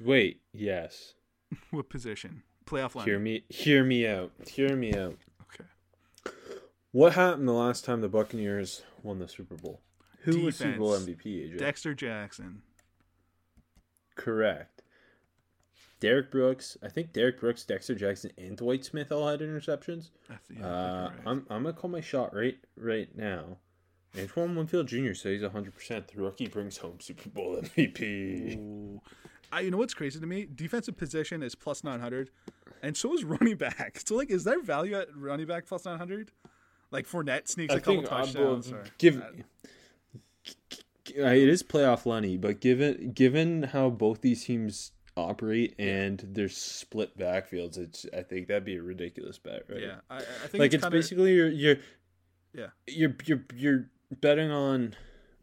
[0.00, 1.14] Wait, yes.
[1.70, 2.42] what position?
[2.66, 3.06] Playoff line.
[3.06, 4.30] Hear me, hear me out.
[4.46, 5.16] Hear me out.
[5.42, 5.68] Okay.
[6.92, 9.80] What happened the last time the Buccaneers won the Super Bowl?
[10.22, 11.24] Who was Super Bowl MVP?
[11.24, 11.58] AJ?
[11.58, 12.62] Dexter Jackson.
[14.14, 14.73] Correct.
[16.04, 16.76] Derrick Brooks.
[16.82, 20.10] I think Derrick Brooks, Dexter Jackson, and Dwight Smith all had interceptions.
[20.28, 21.10] I think uh, right.
[21.24, 23.56] I'm, I'm gonna call my shot right right now.
[24.18, 25.14] Antoine Winfield Jr.
[25.14, 25.74] says he's 100.
[25.74, 28.58] percent The rookie brings home Super Bowl MVP.
[28.58, 29.00] Ooh.
[29.50, 30.46] I, you know what's crazy to me?
[30.54, 32.28] Defensive position is plus 900,
[32.82, 34.02] and so is running back.
[34.04, 36.32] So, like, is there value at running back plus 900?
[36.90, 38.70] Like, Fournette sneaks I a couple touchdowns.
[38.70, 39.22] or- give.
[39.22, 39.30] Uh,
[41.06, 47.16] It is playoff Lenny, but given given how both these teams operate and there's split
[47.18, 49.80] backfields, it's I think that'd be a ridiculous bet, right?
[49.80, 51.76] Yeah, I, I think like it's, it's, basically you're you're
[52.52, 52.66] yeah.
[52.86, 53.90] you're you're you're
[54.20, 54.94] betting on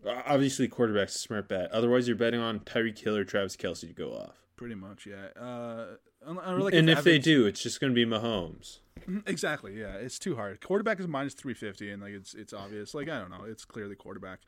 [0.05, 1.71] obviously quarterback's a smart bet.
[1.71, 4.35] Otherwise, you're betting on Tyreek Hill, Travis Kelce to go off.
[4.55, 5.41] Pretty much, yeah.
[5.41, 5.95] Uh,
[6.25, 8.79] like and if, they do, it's just going to be Mahomes.
[9.07, 9.79] Mhm, Exactly.
[9.79, 10.61] Yeah, it's too hard.
[10.61, 12.93] Quarterback is minus three fifty, and like it's it's obvious.
[12.93, 14.41] Like I don't know, it's clearly quarterback.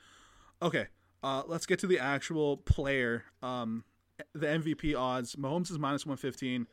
[0.61, 0.87] Okay,
[1.23, 3.23] uh, let's get to the actual player.
[3.41, 3.85] Um,
[4.33, 6.67] the MVP odds: Mahomes is minus one fifteen,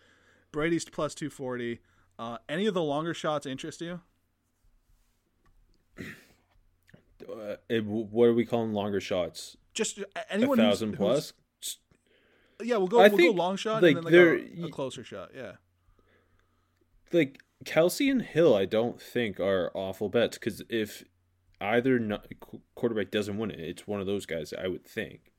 [0.52, 1.80] Brady's plus two forty.
[2.18, 4.00] Uh, any of the longer shots interest you?
[5.98, 9.56] Uh, it- what are we calling longer shots?
[9.74, 11.78] Just uh, A anyone who's- thousand who's- plus.
[12.62, 13.00] Yeah, we'll go.
[13.00, 15.30] I we'll think, go long shot like, and then like a, a closer shot.
[15.34, 15.52] Yeah.
[17.10, 21.04] like Kelce and Hill, I don't think are awful bets because if
[21.58, 22.18] either
[22.74, 24.52] quarterback doesn't win it, it's one of those guys.
[24.52, 25.32] I would think.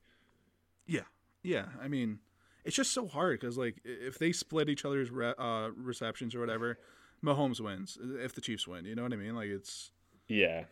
[0.84, 1.02] Yeah,
[1.42, 1.66] yeah.
[1.82, 2.18] I mean,
[2.64, 6.40] it's just so hard because like if they split each other's re- uh, receptions or
[6.40, 6.78] whatever,
[7.24, 7.98] Mahomes wins.
[8.00, 9.34] If the Chiefs win, you know what I mean?
[9.34, 9.90] Like it's
[10.28, 10.64] Yeah.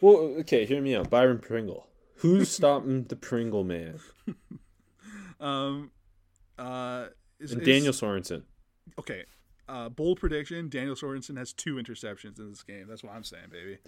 [0.00, 0.66] Well, okay.
[0.66, 1.10] Hear me out.
[1.10, 1.86] Byron Pringle.
[2.16, 3.98] Who's stopping the Pringle man?
[5.40, 5.90] um
[6.58, 7.06] uh
[7.40, 8.42] is, And is- Daniel Sorensen.
[8.98, 9.24] Okay,
[9.68, 12.86] uh, bold prediction: Daniel Sorensen has two interceptions in this game.
[12.88, 13.78] That's what I'm saying, baby.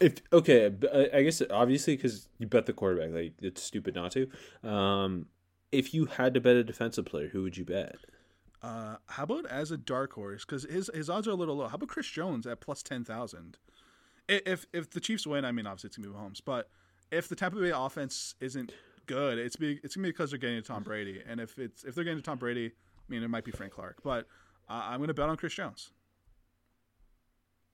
[0.00, 0.72] If okay,
[1.12, 4.28] I guess obviously because you bet the quarterback, like it's stupid not to.
[4.68, 5.26] Um,
[5.70, 7.96] if you had to bet a defensive player, who would you bet?
[8.62, 10.44] Uh, how about as a dark horse?
[10.44, 11.68] Because his his odds are a little low.
[11.68, 13.58] How about Chris Jones at plus ten thousand?
[14.28, 16.68] If if the Chiefs win, I mean obviously it's gonna be Mahomes, but
[17.10, 18.72] if the Tampa Bay offense isn't
[19.06, 21.84] good, it's be it's gonna be because they're getting to Tom Brady, and if it's
[21.84, 24.26] if they're getting to Tom Brady, I mean it might be Frank Clark, but
[24.68, 25.90] uh, I'm gonna bet on Chris Jones.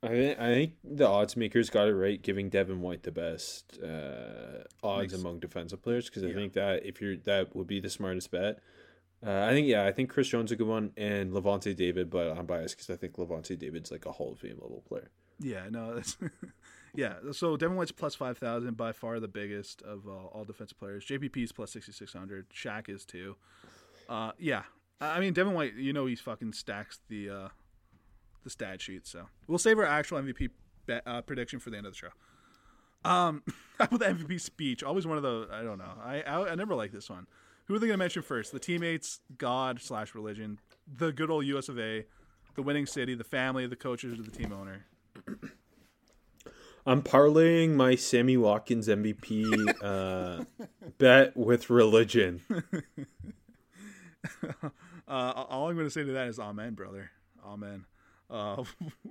[0.03, 3.79] I think I think the odds makers got it right, giving Devin White the best
[3.83, 6.35] uh, odds Makes- among defensive players because I Yeah.
[6.35, 8.61] think that if you're that would be the smartest bet.
[9.27, 12.11] Uh, I think yeah, I think Chris Jones is a good one and Lavonte David,
[12.11, 15.11] but I'm biased because I think Lavonte David's like a Hall of Fame level player.
[15.41, 16.17] Yeah, no, that's
[16.95, 17.15] yeah.
[17.33, 21.07] So Devin White's plus five thousand, by far the biggest of uh, all defensive players.
[21.07, 22.51] JPP's plus sixty six hundred.
[22.51, 23.37] Shaq is too.
[24.09, 24.65] Uh, yeah,
[25.01, 27.49] I I mean Devin White, you know he fucking stacks the uh,
[28.47, 29.07] the stat sheet.
[29.07, 30.51] So we'll save our actual MVP
[30.87, 32.09] bet, uh, prediction for the end of the show.
[33.05, 33.43] Um,
[33.79, 34.83] how about the MVP speech?
[34.85, 35.93] Always one of the I don't know.
[36.03, 37.27] I I, I never like this one.
[37.67, 38.53] Who are they going to mention first?
[38.53, 41.69] The teammates, God slash religion, the good old U.S.
[41.69, 42.07] of A,
[42.55, 44.87] the winning city, the family, the coaches, or the team owner.
[46.87, 50.45] I'm parlaying my Sammy Watkins MVP uh,
[50.99, 52.43] bet with religion.
[54.49, 54.71] uh,
[55.09, 57.11] all I'm going to say to that is Amen, brother.
[57.45, 57.87] Amen.
[58.31, 58.65] Uh,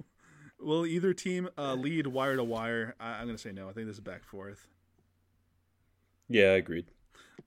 [0.59, 2.95] will either team uh, lead wire to wire?
[2.99, 3.69] I- I'm going to say no.
[3.69, 4.67] I think this is back forth.
[6.27, 6.85] Yeah, agreed.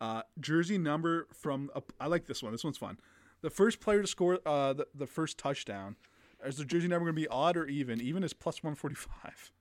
[0.01, 2.53] Uh, jersey number from a, I like this one.
[2.53, 2.99] This one's fun.
[3.41, 5.97] The first player to score uh, the, the first touchdown.
[6.45, 8.01] Is the jersey number going to be odd or even?
[8.01, 9.53] Even is plus 145.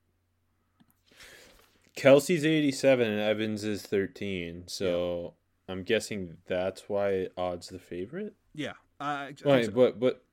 [1.96, 5.34] Kelce's 87 and Evans is 13, so
[5.68, 8.34] I'm guessing that's why odds the favorite.
[8.54, 8.74] Yeah.
[9.00, 9.70] Uh, I, I Wait, so.
[9.72, 10.24] but but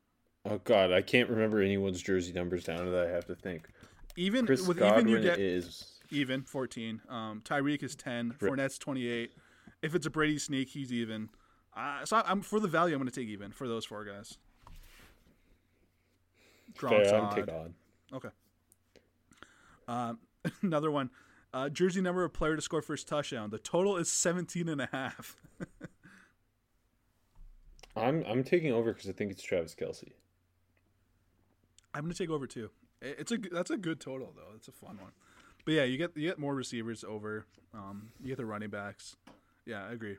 [0.45, 3.07] oh god, I can't remember anyone's jersey numbers down to that.
[3.07, 3.67] I have to think.
[4.15, 7.01] even Chris with Godwin even you get is even 14.
[7.09, 8.35] Um, Tyreek is 10.
[8.39, 8.51] Right.
[8.51, 9.31] Fournette's 28.
[9.81, 11.29] If it's a Brady sneak, he's even.
[11.75, 12.95] Uh, so I'm for the value.
[12.95, 14.37] I'm going to take even for those four guys.
[16.77, 17.21] Gronk's fair.
[17.21, 17.49] Odd.
[17.49, 17.73] odd.
[18.13, 18.29] Okay.
[19.87, 20.19] Um,
[20.61, 21.09] another one.
[21.53, 23.49] Uh, jersey number of player to score first touchdown.
[23.49, 25.37] The total is 17 and a half.
[27.95, 30.11] I'm I'm taking over because I think it's Travis Kelce.
[31.95, 32.69] I'm going to take over too.
[33.01, 34.53] It's a that's a good total though.
[34.55, 35.11] It's a fun one.
[35.65, 37.45] But yeah, you get you get more receivers over.
[37.73, 39.15] Um, you get the running backs.
[39.65, 40.17] Yeah, I agree.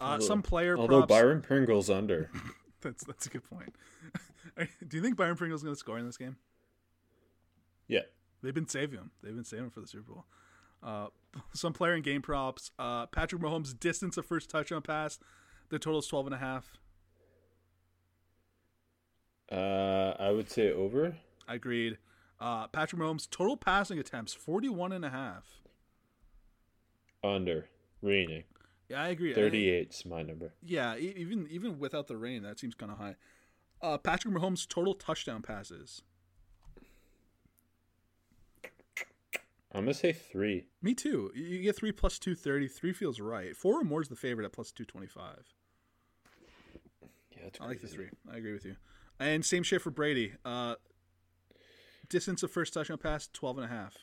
[0.00, 1.08] Uh, Although- some player Although props.
[1.08, 2.30] Byron Pringle's under.
[2.82, 3.74] That's that's a good point.
[4.88, 6.36] Do you think Byron Pringle's going to score in this game?
[7.88, 8.00] yeah.
[8.42, 9.10] They've been saving him.
[9.22, 10.24] They've been saving him for the Super Bowl.
[10.82, 11.08] Uh,
[11.52, 12.70] some player and game props.
[12.78, 15.18] Uh, Patrick Mahomes' distance of first touchdown pass.
[15.68, 16.72] The total is 12 and a half.
[19.50, 21.16] Uh, I would say over.
[21.48, 21.98] I agreed.
[22.40, 25.44] Uh, Patrick Mahomes' total passing attempts 41 and a half.
[27.22, 27.66] Under.
[28.02, 28.44] raining.
[28.88, 29.32] Yeah, I agree.
[29.34, 30.52] I- 38's my number.
[30.62, 33.16] yeah, even even without the rain, that seems kind of high.
[33.82, 36.02] Uh, Patrick Mahomes' total touchdown passes.
[39.72, 40.66] I'm gonna say three.
[40.82, 41.30] Me too.
[41.34, 42.66] You get three plus two thirty.
[42.66, 43.56] Three feels right.
[43.56, 45.44] Four or more is the favorite at plus two twenty five.
[47.30, 48.08] Yeah, that's I like the three.
[48.32, 48.74] I agree with you.
[49.20, 50.32] And same shit for Brady.
[50.44, 50.74] Uh,
[52.08, 53.94] distance of first touchdown pass 12 and a half.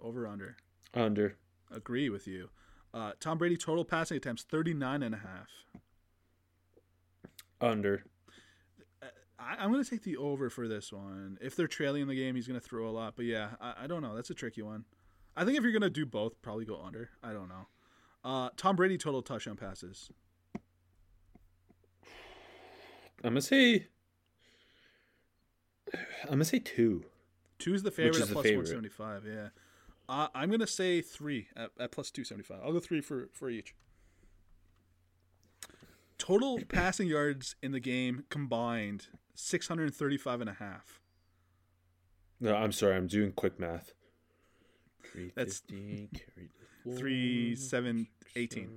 [0.00, 0.56] Over under.
[0.94, 1.36] Under.
[1.70, 2.48] Agree with you.
[2.92, 5.48] Uh, Tom Brady total passing attempts 39 and a half.
[7.60, 8.04] Under.
[9.38, 11.38] I, I'm going to take the over for this one.
[11.40, 13.14] If they're trailing in the game, he's going to throw a lot.
[13.14, 14.16] But yeah, I, I don't know.
[14.16, 14.84] That's a tricky one.
[15.36, 17.10] I think if you're going to do both, probably go under.
[17.22, 17.68] I don't know.
[18.26, 20.10] Uh, Tom Brady total touchdown passes.
[23.22, 23.86] I'm gonna say.
[26.26, 27.04] I'm gonna say two.
[27.58, 28.68] Two's the favorite is at the favorite?
[28.68, 29.24] 175.
[29.26, 29.48] Yeah.
[30.08, 32.60] Uh, I'm going to say three at, at plus 275.
[32.64, 33.74] I'll go three for, for each.
[36.18, 41.00] Total passing yards in the game combined 635 and a half.
[42.40, 42.96] No, I'm sorry.
[42.96, 43.92] I'm doing quick math.
[45.34, 46.50] That's 350 carried
[46.84, 48.06] the Three, seven,
[48.36, 48.68] 18.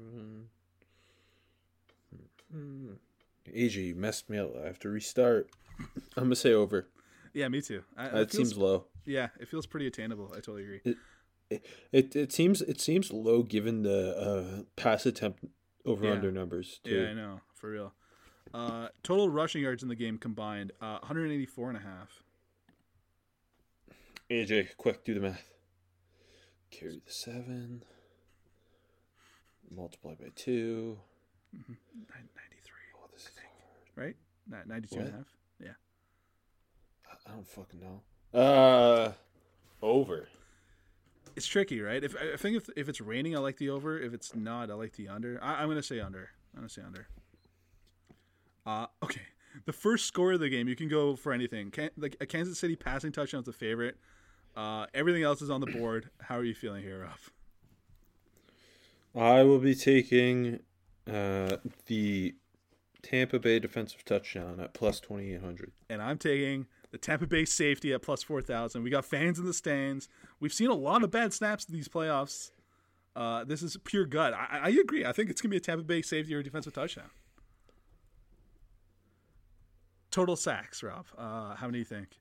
[3.54, 4.56] AJ, you messed me up.
[4.56, 5.50] I have to restart.
[6.18, 6.88] I'm gonna say over.
[7.34, 7.84] Yeah, me too.
[7.98, 8.86] I, it That feels- seems low.
[9.06, 10.32] Yeah, it feels pretty attainable.
[10.32, 10.82] I totally agree.
[10.86, 10.98] It,
[11.50, 15.44] it, it it seems it seems low given the uh, pass attempt
[15.86, 16.12] over Yeah.
[16.12, 16.92] under numbers too.
[16.96, 17.94] Yeah, I know, for real.
[18.54, 22.24] Uh, total rushing yards in the game combined, uh, 184 and a half.
[24.30, 25.44] AJ, quick, do the math.
[26.72, 27.84] Carry the seven.
[29.72, 31.00] Multiply by two.
[31.54, 31.68] Nine-
[32.36, 33.32] 93, Oh, this is
[33.96, 34.16] right?
[34.48, 35.28] Ni- 92 and a half.
[37.30, 37.34] Yeah.
[37.34, 38.40] I don't fucking know.
[38.40, 39.12] Uh,
[39.82, 40.28] over.
[41.36, 42.04] It's tricky, right?
[42.04, 44.00] If I think if, if it's raining, I like the over.
[44.00, 45.40] If it's not, I like the under.
[45.42, 46.30] I, I'm gonna say under.
[46.54, 47.08] I'm gonna say under.
[48.66, 49.22] Uh okay.
[49.66, 51.72] The first score of the game, you can go for anything.
[51.72, 53.98] Can, like a Kansas City passing touchdown is a favorite.
[54.56, 56.10] Uh, everything else is on the board.
[56.22, 57.18] How are you feeling here, Rob?
[59.16, 60.60] I will be taking
[61.12, 61.58] uh,
[61.88, 62.36] the
[63.02, 65.72] Tampa Bay defensive touchdown at plus 2,800.
[65.90, 68.84] And I'm taking the Tampa Bay safety at plus four thousand.
[68.84, 70.10] We got fans in the stands.
[70.40, 72.52] We've seen a lot of bad snaps in these playoffs.
[73.16, 74.34] Uh, this is pure gut.
[74.34, 75.06] I, I agree.
[75.06, 77.10] I think it's gonna be a Tampa Bay safety or defensive touchdown.
[80.12, 81.06] Total sacks, Rob.
[81.18, 82.20] Uh, how many do you think?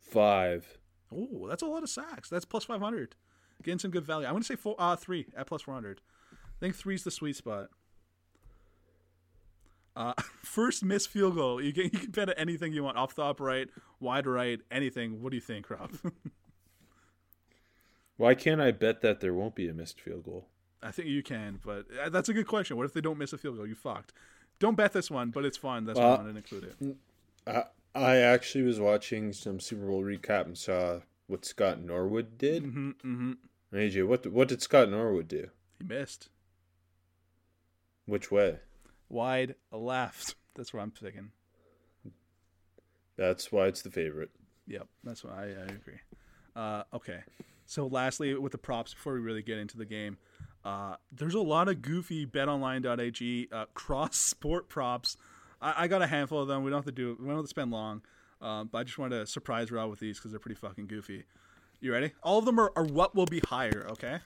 [0.00, 0.78] Five.
[1.14, 2.28] Oh, that's a lot of sacks.
[2.28, 3.14] That's plus five hundred.
[3.62, 4.26] Getting some good value.
[4.26, 6.00] I'm gonna say four, uh, three at plus four hundred.
[6.32, 7.68] I think three's the sweet spot.
[9.96, 11.60] Uh, first missed field goal.
[11.60, 12.98] You can you can bet at anything you want.
[12.98, 13.68] Off the top right,
[13.98, 15.22] wide right, anything.
[15.22, 15.92] What do you think, Rob?
[18.18, 20.48] Why can't I bet that there won't be a missed field goal?
[20.82, 22.76] I think you can, but uh, that's a good question.
[22.76, 23.66] What if they don't miss a field goal?
[23.66, 24.12] You fucked.
[24.58, 25.84] Don't bet this one, but it's fun.
[25.84, 26.96] That's why I Well, wanted to include it.
[27.46, 32.64] I, I actually was watching some Super Bowl recap and saw what Scott Norwood did.
[32.64, 33.76] Mm-hmm, mm-hmm.
[33.76, 35.48] AJ, what what did Scott Norwood do?
[35.78, 36.30] He missed
[38.06, 38.60] Which way?
[39.08, 40.34] Wide left.
[40.54, 41.30] That's what I'm thinking.
[43.16, 44.30] That's why it's the favorite.
[44.66, 46.00] Yep, that's why I, I agree.
[46.54, 47.20] Uh, okay,
[47.66, 50.18] so lastly, with the props, before we really get into the game,
[50.64, 55.16] uh, there's a lot of goofy BetOnline.ag uh, cross sport props.
[55.60, 56.62] I, I got a handful of them.
[56.62, 57.16] We don't have to do.
[57.18, 58.02] We don't have to spend long.
[58.40, 61.24] Um, but I just wanted to surprise Rob with these because they're pretty fucking goofy.
[61.80, 62.12] You ready?
[62.22, 63.86] All of them are, are what will be higher.
[63.92, 64.18] Okay.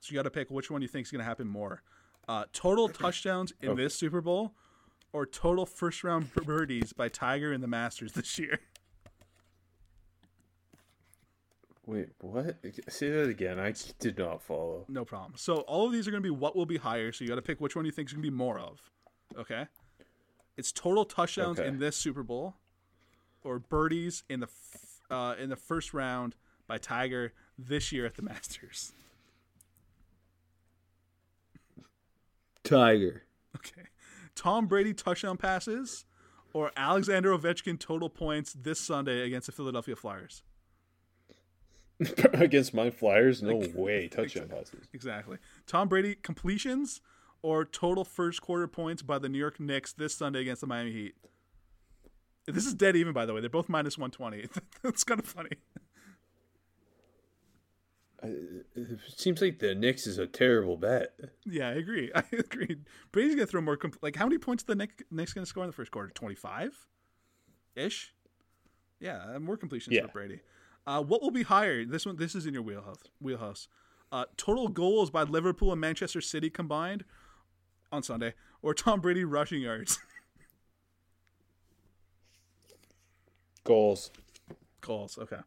[0.00, 1.82] So you got to pick which one you think is going to happen more.
[2.28, 3.82] Uh, total touchdowns in Okay.
[3.84, 4.52] this Super Bowl,
[5.12, 8.58] or total first round birdies by Tiger in the Masters this year.
[11.86, 12.56] Wait, what?
[12.88, 13.60] Say that again.
[13.60, 14.84] I did not follow.
[14.88, 15.34] No problem.
[15.36, 17.12] So all of these are going to be what will be higher.
[17.12, 18.80] So you got to pick which one you think is going to be more of.
[19.38, 19.66] Okay.
[20.56, 21.68] It's total touchdowns Okay.
[21.68, 22.56] in this Super Bowl,
[23.44, 26.34] or birdies in the f- uh, in the first round
[26.66, 28.92] by Tiger this year at the Masters.
[32.68, 33.22] Tiger.
[33.56, 33.88] Okay.
[34.34, 36.04] Tom Brady touchdown passes,
[36.52, 40.42] or Alexander Ovechkin total points this Sunday against the Philadelphia Flyers.
[42.34, 43.42] Against my Flyers?
[43.42, 44.08] No way.
[44.08, 44.86] Touchdown passes.
[44.92, 45.38] Exactly.
[45.66, 47.00] Tom Brady completions
[47.42, 50.92] or total first quarter points by the New York Knicks this Sunday against the Miami
[50.92, 51.14] Heat.
[52.46, 53.40] This is dead even, by the way.
[53.40, 54.48] They're both minus 120.
[54.82, 55.50] That's kind of funny.
[58.22, 61.14] It seems like the Knicks is a terrible bet.
[61.44, 62.10] Yeah, I agree.
[62.14, 62.76] I agree.
[63.12, 63.76] Brady's going to throw more.
[63.76, 66.08] Compl- like, how many points the Knick- Knicks going to score in the first quarter?
[66.10, 66.86] 25
[67.74, 68.14] ish?
[69.00, 70.02] Yeah, uh, more completions Yeah.
[70.06, 70.40] for Brady.
[70.86, 71.84] Uh, what will be higher?
[71.84, 73.02] This one, this is in your wheelhouse.
[73.20, 73.68] Wheelhouse.
[74.10, 77.04] Uh, total goals by Liverpool and Manchester City combined
[77.92, 79.98] on Sunday, or Tom Brady rushing yards.
[83.64, 84.10] Goals.
[84.80, 85.18] Goals.
[85.18, 85.38] Okay.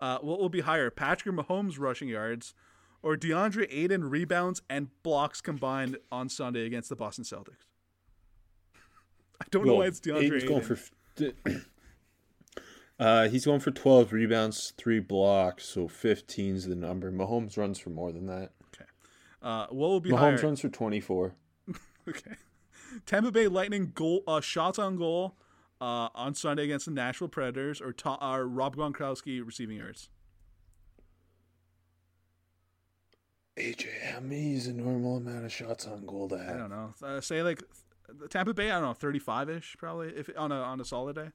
[0.00, 0.90] Uh, what will be higher?
[0.90, 2.54] Patrick Mahomes rushing yards,
[3.02, 7.66] or Deandre Ayton rebounds and blocks combined on Sunday against the Boston Celtics?
[9.40, 10.48] I don't know why it's Deandre Ayton's Ayton.
[10.48, 11.60] going for.
[13.00, 17.12] Uh, he's going for 12 rebounds, three blocks, so 15's the number.
[17.12, 18.50] Mahomes runs for more than that.
[19.40, 20.36] Uh, what will be Mahomes higher?
[20.38, 21.34] runs for 24.
[22.08, 22.32] Okay.
[23.04, 25.36] Tampa Bay Lightning goal uh, shots on goal
[25.80, 30.08] uh, on Sunday against the Nashville Predators, or, to, or Rob Gronkowski receiving yards.
[33.56, 36.54] AJ, how many is a normal amount of shots on goal to have?
[36.54, 36.94] I don't know.
[37.02, 37.62] Uh, say like
[38.08, 38.70] the Tampa Bay.
[38.70, 41.30] I don't know, thirty-five ish probably if on a on a solid day.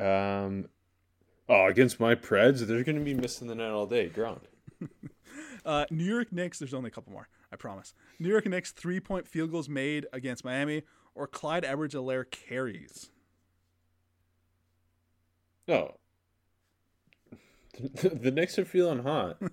[0.00, 0.68] Um,
[1.48, 4.08] oh, against my Preds, they're going to be missing the net all day.
[4.08, 4.42] Ground.
[5.64, 6.60] Uh, New York Knicks.
[6.60, 7.28] There's only a couple more.
[7.50, 7.92] I promise.
[8.20, 10.84] New York Knicks three-point field goals made against Miami,
[11.16, 13.10] or Clyde Edwards-Helaire carries.
[15.66, 15.92] Oh.
[17.80, 19.40] The, the Knicks are feeling hot.
[19.40, 19.50] the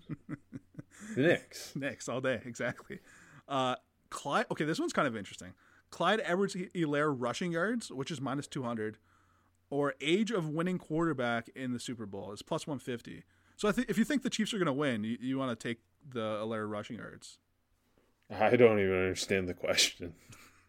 [1.18, 1.76] Knicks.
[1.76, 2.99] Knicks all day, exactly.
[3.47, 3.76] Uh,
[4.09, 4.45] Clyde.
[4.51, 5.53] Okay, this one's kind of interesting.
[5.89, 8.97] Clyde Edwards-Helaire rushing yards, which is minus two hundred,
[9.70, 13.24] or age of winning quarterback in the Super Bowl is plus one fifty.
[13.55, 15.57] So I think if you think the Chiefs are going to win, you, you want
[15.57, 17.38] to take the Helaire rushing yards.
[18.32, 20.14] I don't even understand the question.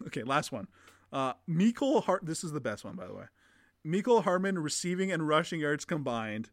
[0.08, 0.66] Okay, last one.
[1.14, 2.26] Uh, Miko Hart.
[2.26, 3.24] This is the best one, by the way.
[3.86, 6.50] Mecole Hardman receiving and rushing yards combined,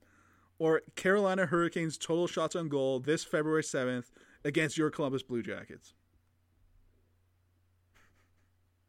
[0.59, 4.11] or Carolina Hurricanes total shots on goal this February seventh
[4.45, 5.93] against your Columbus Blue Jackets.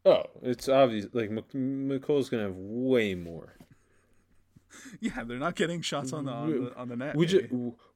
[0.05, 1.07] Oh, it's obvious.
[1.13, 3.55] Like, Mc- Mecole's going to have way more.
[4.99, 7.15] Yeah, they're not getting shots on the on the, on the net.
[7.15, 7.45] We just,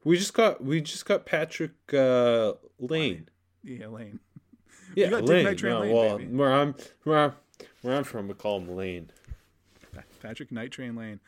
[0.03, 3.29] we just got we just got Patrick uh, Lane.
[3.63, 4.19] yeah, Lane.
[4.95, 5.57] Yeah, got Lane.
[5.63, 6.31] No, Lane, well, baby.
[6.31, 7.33] where I'm where I'm
[7.81, 9.11] where I'm from, we call him Lane.
[10.21, 11.19] Patrick Night Train Lane.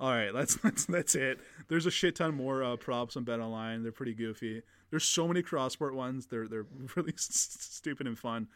[0.00, 1.38] All right, that's that's that's it.
[1.68, 3.82] There's a shit ton more uh, props on BetOnline.
[3.82, 4.62] They're pretty goofy.
[4.90, 6.26] There's so many cross sport ones.
[6.26, 6.66] They're they're
[6.96, 8.48] really s- stupid and fun.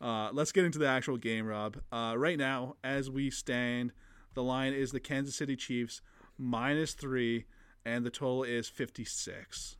[0.00, 1.78] Uh, let's get into the actual game, Rob.
[1.92, 3.92] Uh, right now, as we stand,
[4.34, 6.02] the line is the Kansas City Chiefs
[6.36, 7.44] minus three,
[7.84, 9.76] and the total is 56.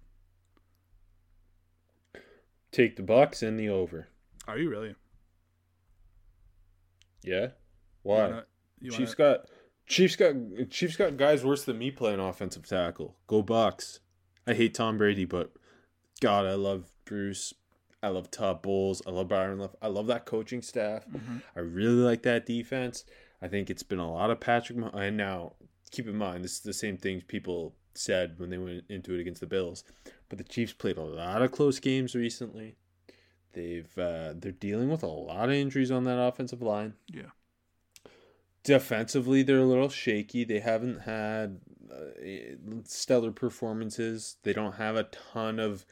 [2.70, 4.08] Take the Bucs and the over.
[4.46, 4.94] Are you really?
[7.22, 7.48] Yeah.
[8.02, 8.16] Why?
[8.80, 9.46] you Chiefs got
[9.86, 10.34] Chiefs got
[10.70, 13.16] Chiefs got guys worse than me playing offensive tackle.
[13.26, 14.00] Go Bucs.
[14.46, 15.52] I hate Tom Brady, but
[16.20, 17.52] God, I love Bruce.
[18.02, 19.00] I love Todd Bowles.
[19.06, 19.76] I love Byron Love.
[19.80, 21.04] I love that coaching staff.
[21.54, 23.04] I really like that defense.
[23.40, 24.78] I think it's been a lot of Patrick.
[24.78, 25.52] Mah- And now,
[25.92, 29.20] keep in mind, this is the same things people said when they went into it
[29.20, 29.84] against the Bills.
[30.28, 32.74] But the Chiefs played a lot of close games recently.
[33.52, 36.94] They've uh, they're dealing with a lot of injuries on that offensive line.
[37.12, 37.30] Yeah.
[38.64, 40.44] defensively they're a little shaky.
[40.44, 44.36] They haven't had uh, stellar performances.
[44.44, 45.84] They don't have a ton of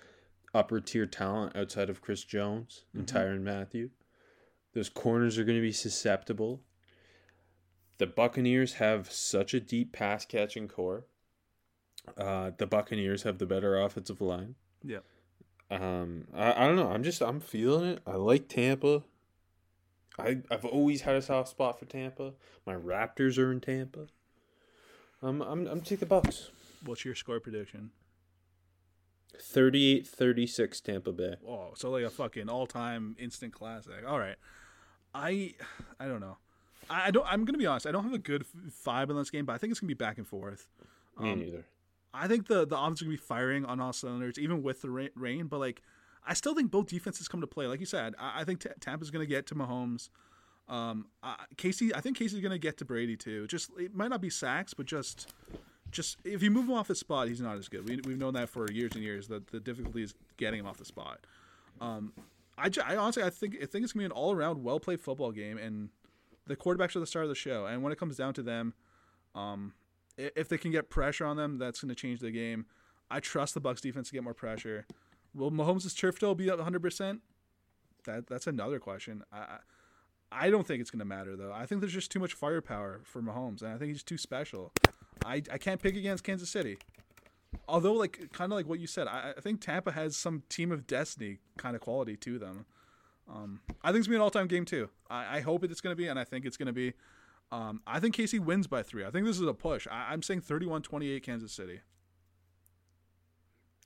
[0.55, 3.13] upper tier talent outside of chris jones and Mhm.
[3.13, 3.91] Tyrann Mathieu
[4.73, 6.63] those corners are going to be susceptible.
[7.99, 11.07] The buccaneers have such a deep pass catching corps.
[12.17, 14.55] Uh, the buccaneers have the better offensive line.
[14.85, 15.01] Yeah.
[15.71, 16.89] Um, I, I don't know.
[16.91, 18.03] I'm just I'm feeling it.
[18.07, 19.03] I like Tampa.
[20.19, 22.33] I I've always had a soft spot for Tampa.
[22.67, 24.07] My Raptors are in Tampa.
[25.23, 26.49] I'm I'm I'm take the Bucs.
[26.85, 27.91] What's your score prediction?
[29.39, 31.37] 38-36 Tampa Bay.
[31.47, 34.05] Oh, so like a fucking all-time instant classic.
[34.07, 34.37] All right,
[35.15, 35.55] I
[35.99, 36.37] I don't know.
[36.89, 37.27] I, I don't.
[37.27, 37.87] I'm gonna be honest.
[37.87, 38.45] I don't have a good
[38.85, 40.69] vibe in this game, but I think it's gonna be back and forth.
[41.19, 41.65] Me Um, neither.
[42.13, 44.91] I think the the offense is gonna be firing on all cylinders, even with the
[44.91, 45.47] ra- rain.
[45.47, 45.83] But like,
[46.27, 47.67] I still think both defenses come to play.
[47.67, 50.11] Like you said, I, I think T- Tampa's gonna get to Mahomes.
[50.69, 53.47] Um, uh, Casey, I think Casey's gonna get to Brady too.
[53.47, 55.33] Just it might not be sacks, but just
[55.91, 57.89] just if you move him off his spot, he's not as good.
[57.89, 59.29] We, we've known that for years and years.
[59.29, 61.27] That the difficulty is getting him off the spot.
[61.81, 62.13] Um,
[62.59, 65.01] I, I honestly I think I think it's gonna be an all around well played
[65.01, 65.91] football game, and
[66.47, 67.67] the quarterbacks are the star of the show.
[67.67, 68.75] And when it comes down to them,
[69.35, 69.73] um,
[70.37, 72.67] if they can get pressure on them, that's gonna change the game.
[73.11, 74.87] I trust the Bucs defense to get more pressure.
[75.35, 76.81] Will Mahomes' turf toe be up 100?
[76.83, 77.21] percent
[78.05, 79.25] That that's another question.
[79.33, 79.59] I
[80.33, 81.53] I- don't think it's gonna matter though.
[81.53, 84.73] I think there's just too much firepower for Mahomes, and I think he's too special.
[85.25, 86.79] I, I can't pick against Kansas City.
[87.69, 90.71] Although, like kind of like what you said, I, I think Tampa has some team
[90.73, 92.65] of destiny kind of quality to them.
[93.29, 94.89] Um, I think it's gonna be an all-time game too.
[95.11, 96.95] I, I hope it's gonna be, and I think it's gonna be.
[97.53, 99.05] Um, I think Casey wins by three.
[99.05, 99.87] I think this is a push.
[99.91, 101.81] I, I'm saying 31-28 Kansas City.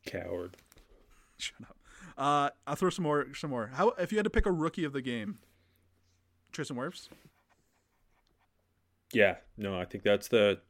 [0.06, 0.56] Coward.
[1.38, 1.76] Shut up.
[2.16, 3.26] Uh, I'll throw some more.
[3.34, 3.70] Some more.
[3.74, 5.38] How if you had to pick a rookie of the game?
[6.52, 7.08] Tristan Wirfs.
[9.12, 10.60] Yeah, no, I think that's the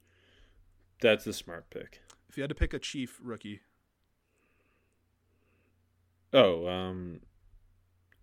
[1.01, 2.01] that's the smart pick.
[2.29, 3.61] If you had to pick a Chief rookie,
[6.33, 7.21] Oh, um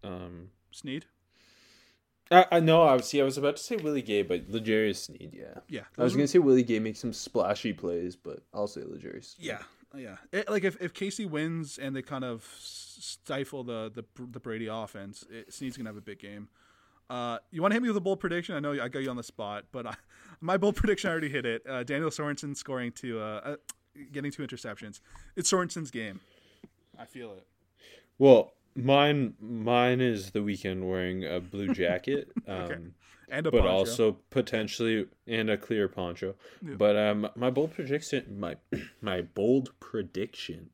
[0.04, 1.06] um Sneed.
[2.32, 2.84] I, I know.
[2.84, 3.22] I was see.
[3.22, 5.36] I was about to say Willie Gay, but L'Jarius Sneed.
[5.38, 8.82] Yeah, Yeah, I was gonna say Willie Gay makes some splashy plays, but I'll say
[8.82, 9.36] L'Jarius.
[9.38, 9.62] Yeah,
[9.96, 14.40] Yeah, it, like if, if Casey wins and they kind of stifle the the, the
[14.40, 16.48] Brady offense, it, Sneed's gonna have a big game.
[17.10, 18.56] Uh, you want to hit me with a bold prediction?
[18.56, 19.96] I know I got you on the spot, but I,
[20.40, 21.62] my bold prediction I already hit it.
[21.68, 23.56] Uh, Daniel Sorensen scoring two, uh, uh,
[24.14, 25.02] getting two interceptions.
[25.36, 26.22] It's Sorensen's game.
[26.98, 27.46] I feel it.
[28.18, 32.32] Well, mine mine is the Weeknd wearing a blue jacket.
[32.48, 32.78] Um, Okay.
[33.34, 33.74] And a but poncho.
[33.74, 36.36] also potentially and a clear poncho.
[36.62, 36.74] Yeah.
[36.78, 38.58] But um, my bold prediction, my
[39.02, 40.70] my bold prediction,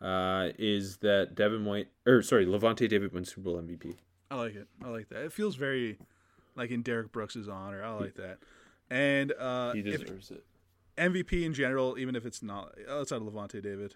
[0.00, 3.96] uh, is that Devin White or sorry, Lavonte David wins Super Bowl MVP.
[4.30, 4.68] I like it.
[4.84, 5.24] I like that.
[5.24, 5.98] It feels very
[6.54, 7.82] like in Derrick Brooks' honor.
[7.82, 8.38] I like that.
[8.88, 10.44] And uh, He deserves it.
[10.96, 13.94] MVP in general, even if it's not outside of Lavonte David.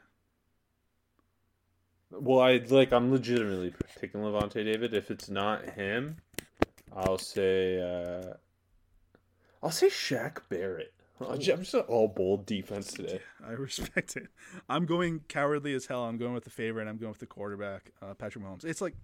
[2.10, 4.94] Well, I like I'm legitimately picking Lavonte David.
[4.94, 6.16] If it's not him,
[6.94, 8.34] I'll say uh,
[9.62, 10.92] I'll say Shaq Barrett.
[11.28, 13.20] I'm just, all bold defense today.
[13.46, 14.28] I respect it.
[14.70, 16.04] I'm going cowardly as hell.
[16.04, 16.88] I'm going with the favorite.
[16.88, 18.64] I'm going with the quarterback, uh, Patrick Mahomes.
[18.64, 18.94] It's like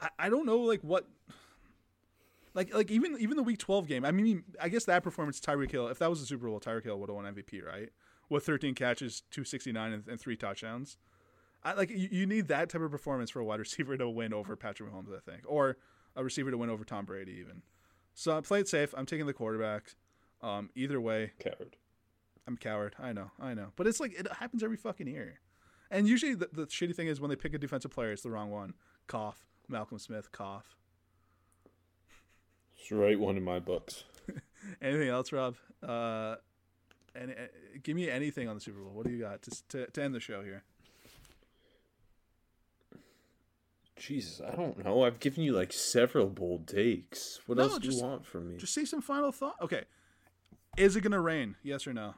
[0.00, 1.06] I, I don't know like what
[2.54, 4.04] like like even even the week 12 game.
[4.04, 6.84] I mean, I guess that performance Tyreek Hill, if that was a Super Bowl, Tyreek
[6.84, 7.90] Hill would have won MVP, right?
[8.30, 10.96] With 13 catches, 269 and, and three touchdowns.
[11.64, 14.32] I like you, you need that type of performance for a wide receiver to win
[14.32, 15.76] over Patrick Mahomes, I think, or
[16.16, 17.62] a receiver to win over Tom Brady even.
[18.14, 18.94] So I play it safe.
[18.96, 19.96] I'm taking the quarterback.
[20.40, 21.76] Um, either way, coward.
[22.46, 22.94] I'm a coward.
[22.98, 23.68] I know, I know.
[23.76, 25.40] But it's like it happens every fucking year.
[25.90, 28.30] And usually the, the shitty thing is when they pick a defensive player, it's the
[28.30, 28.74] wrong one.
[29.06, 29.46] Cough.
[29.68, 30.30] Malcolm Smith.
[30.32, 30.76] Cough.
[32.78, 34.04] It's the right one in my books.
[34.82, 35.56] Anything else, Rob?
[35.82, 36.36] Uh,
[37.14, 37.34] and uh,
[37.82, 38.92] give me anything on the Super Bowl.
[38.92, 40.64] What do you got to to, to end the show here?
[43.96, 45.04] Jesus, I don't know.
[45.04, 47.40] I've given you like several bold takes.
[47.46, 48.56] What No, else do just- you want from me?
[48.56, 49.56] Just say some final thought.
[49.62, 49.84] Okay.
[50.76, 51.56] Is it gonna rain?
[51.62, 52.14] Yes or no?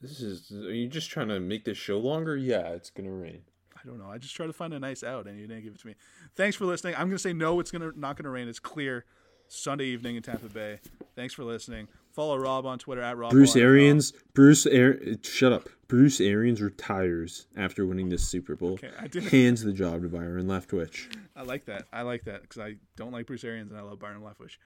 [0.00, 0.52] This is.
[0.52, 2.36] Are you just trying to make this show longer?
[2.36, 3.42] Yeah, it's gonna rain.
[3.74, 4.10] I don't know.
[4.10, 5.94] I just tried to find a nice out, and you didn't give it to me.
[6.36, 6.94] Thanks for listening.
[6.96, 7.58] I'm gonna say no.
[7.60, 8.48] It's gonna not gonna rain.
[8.48, 9.06] It's clear.
[9.46, 10.80] Sunday evening in Tampa Bay.
[11.14, 11.88] Thanks for listening.
[12.14, 13.32] Follow Rob on Twitter at Rob.
[13.32, 14.12] Bruce Arians.
[14.34, 15.68] Bruce Ar- Shut up.
[15.88, 18.78] Bruce Arians retires after winning this Super Bowl.
[18.82, 18.90] Okay,
[19.30, 21.14] Hands the job to Byron Leftwich.
[21.36, 21.86] I like that.
[21.92, 24.56] I like that because I don't like Bruce Arians and I love Byron Leftwich.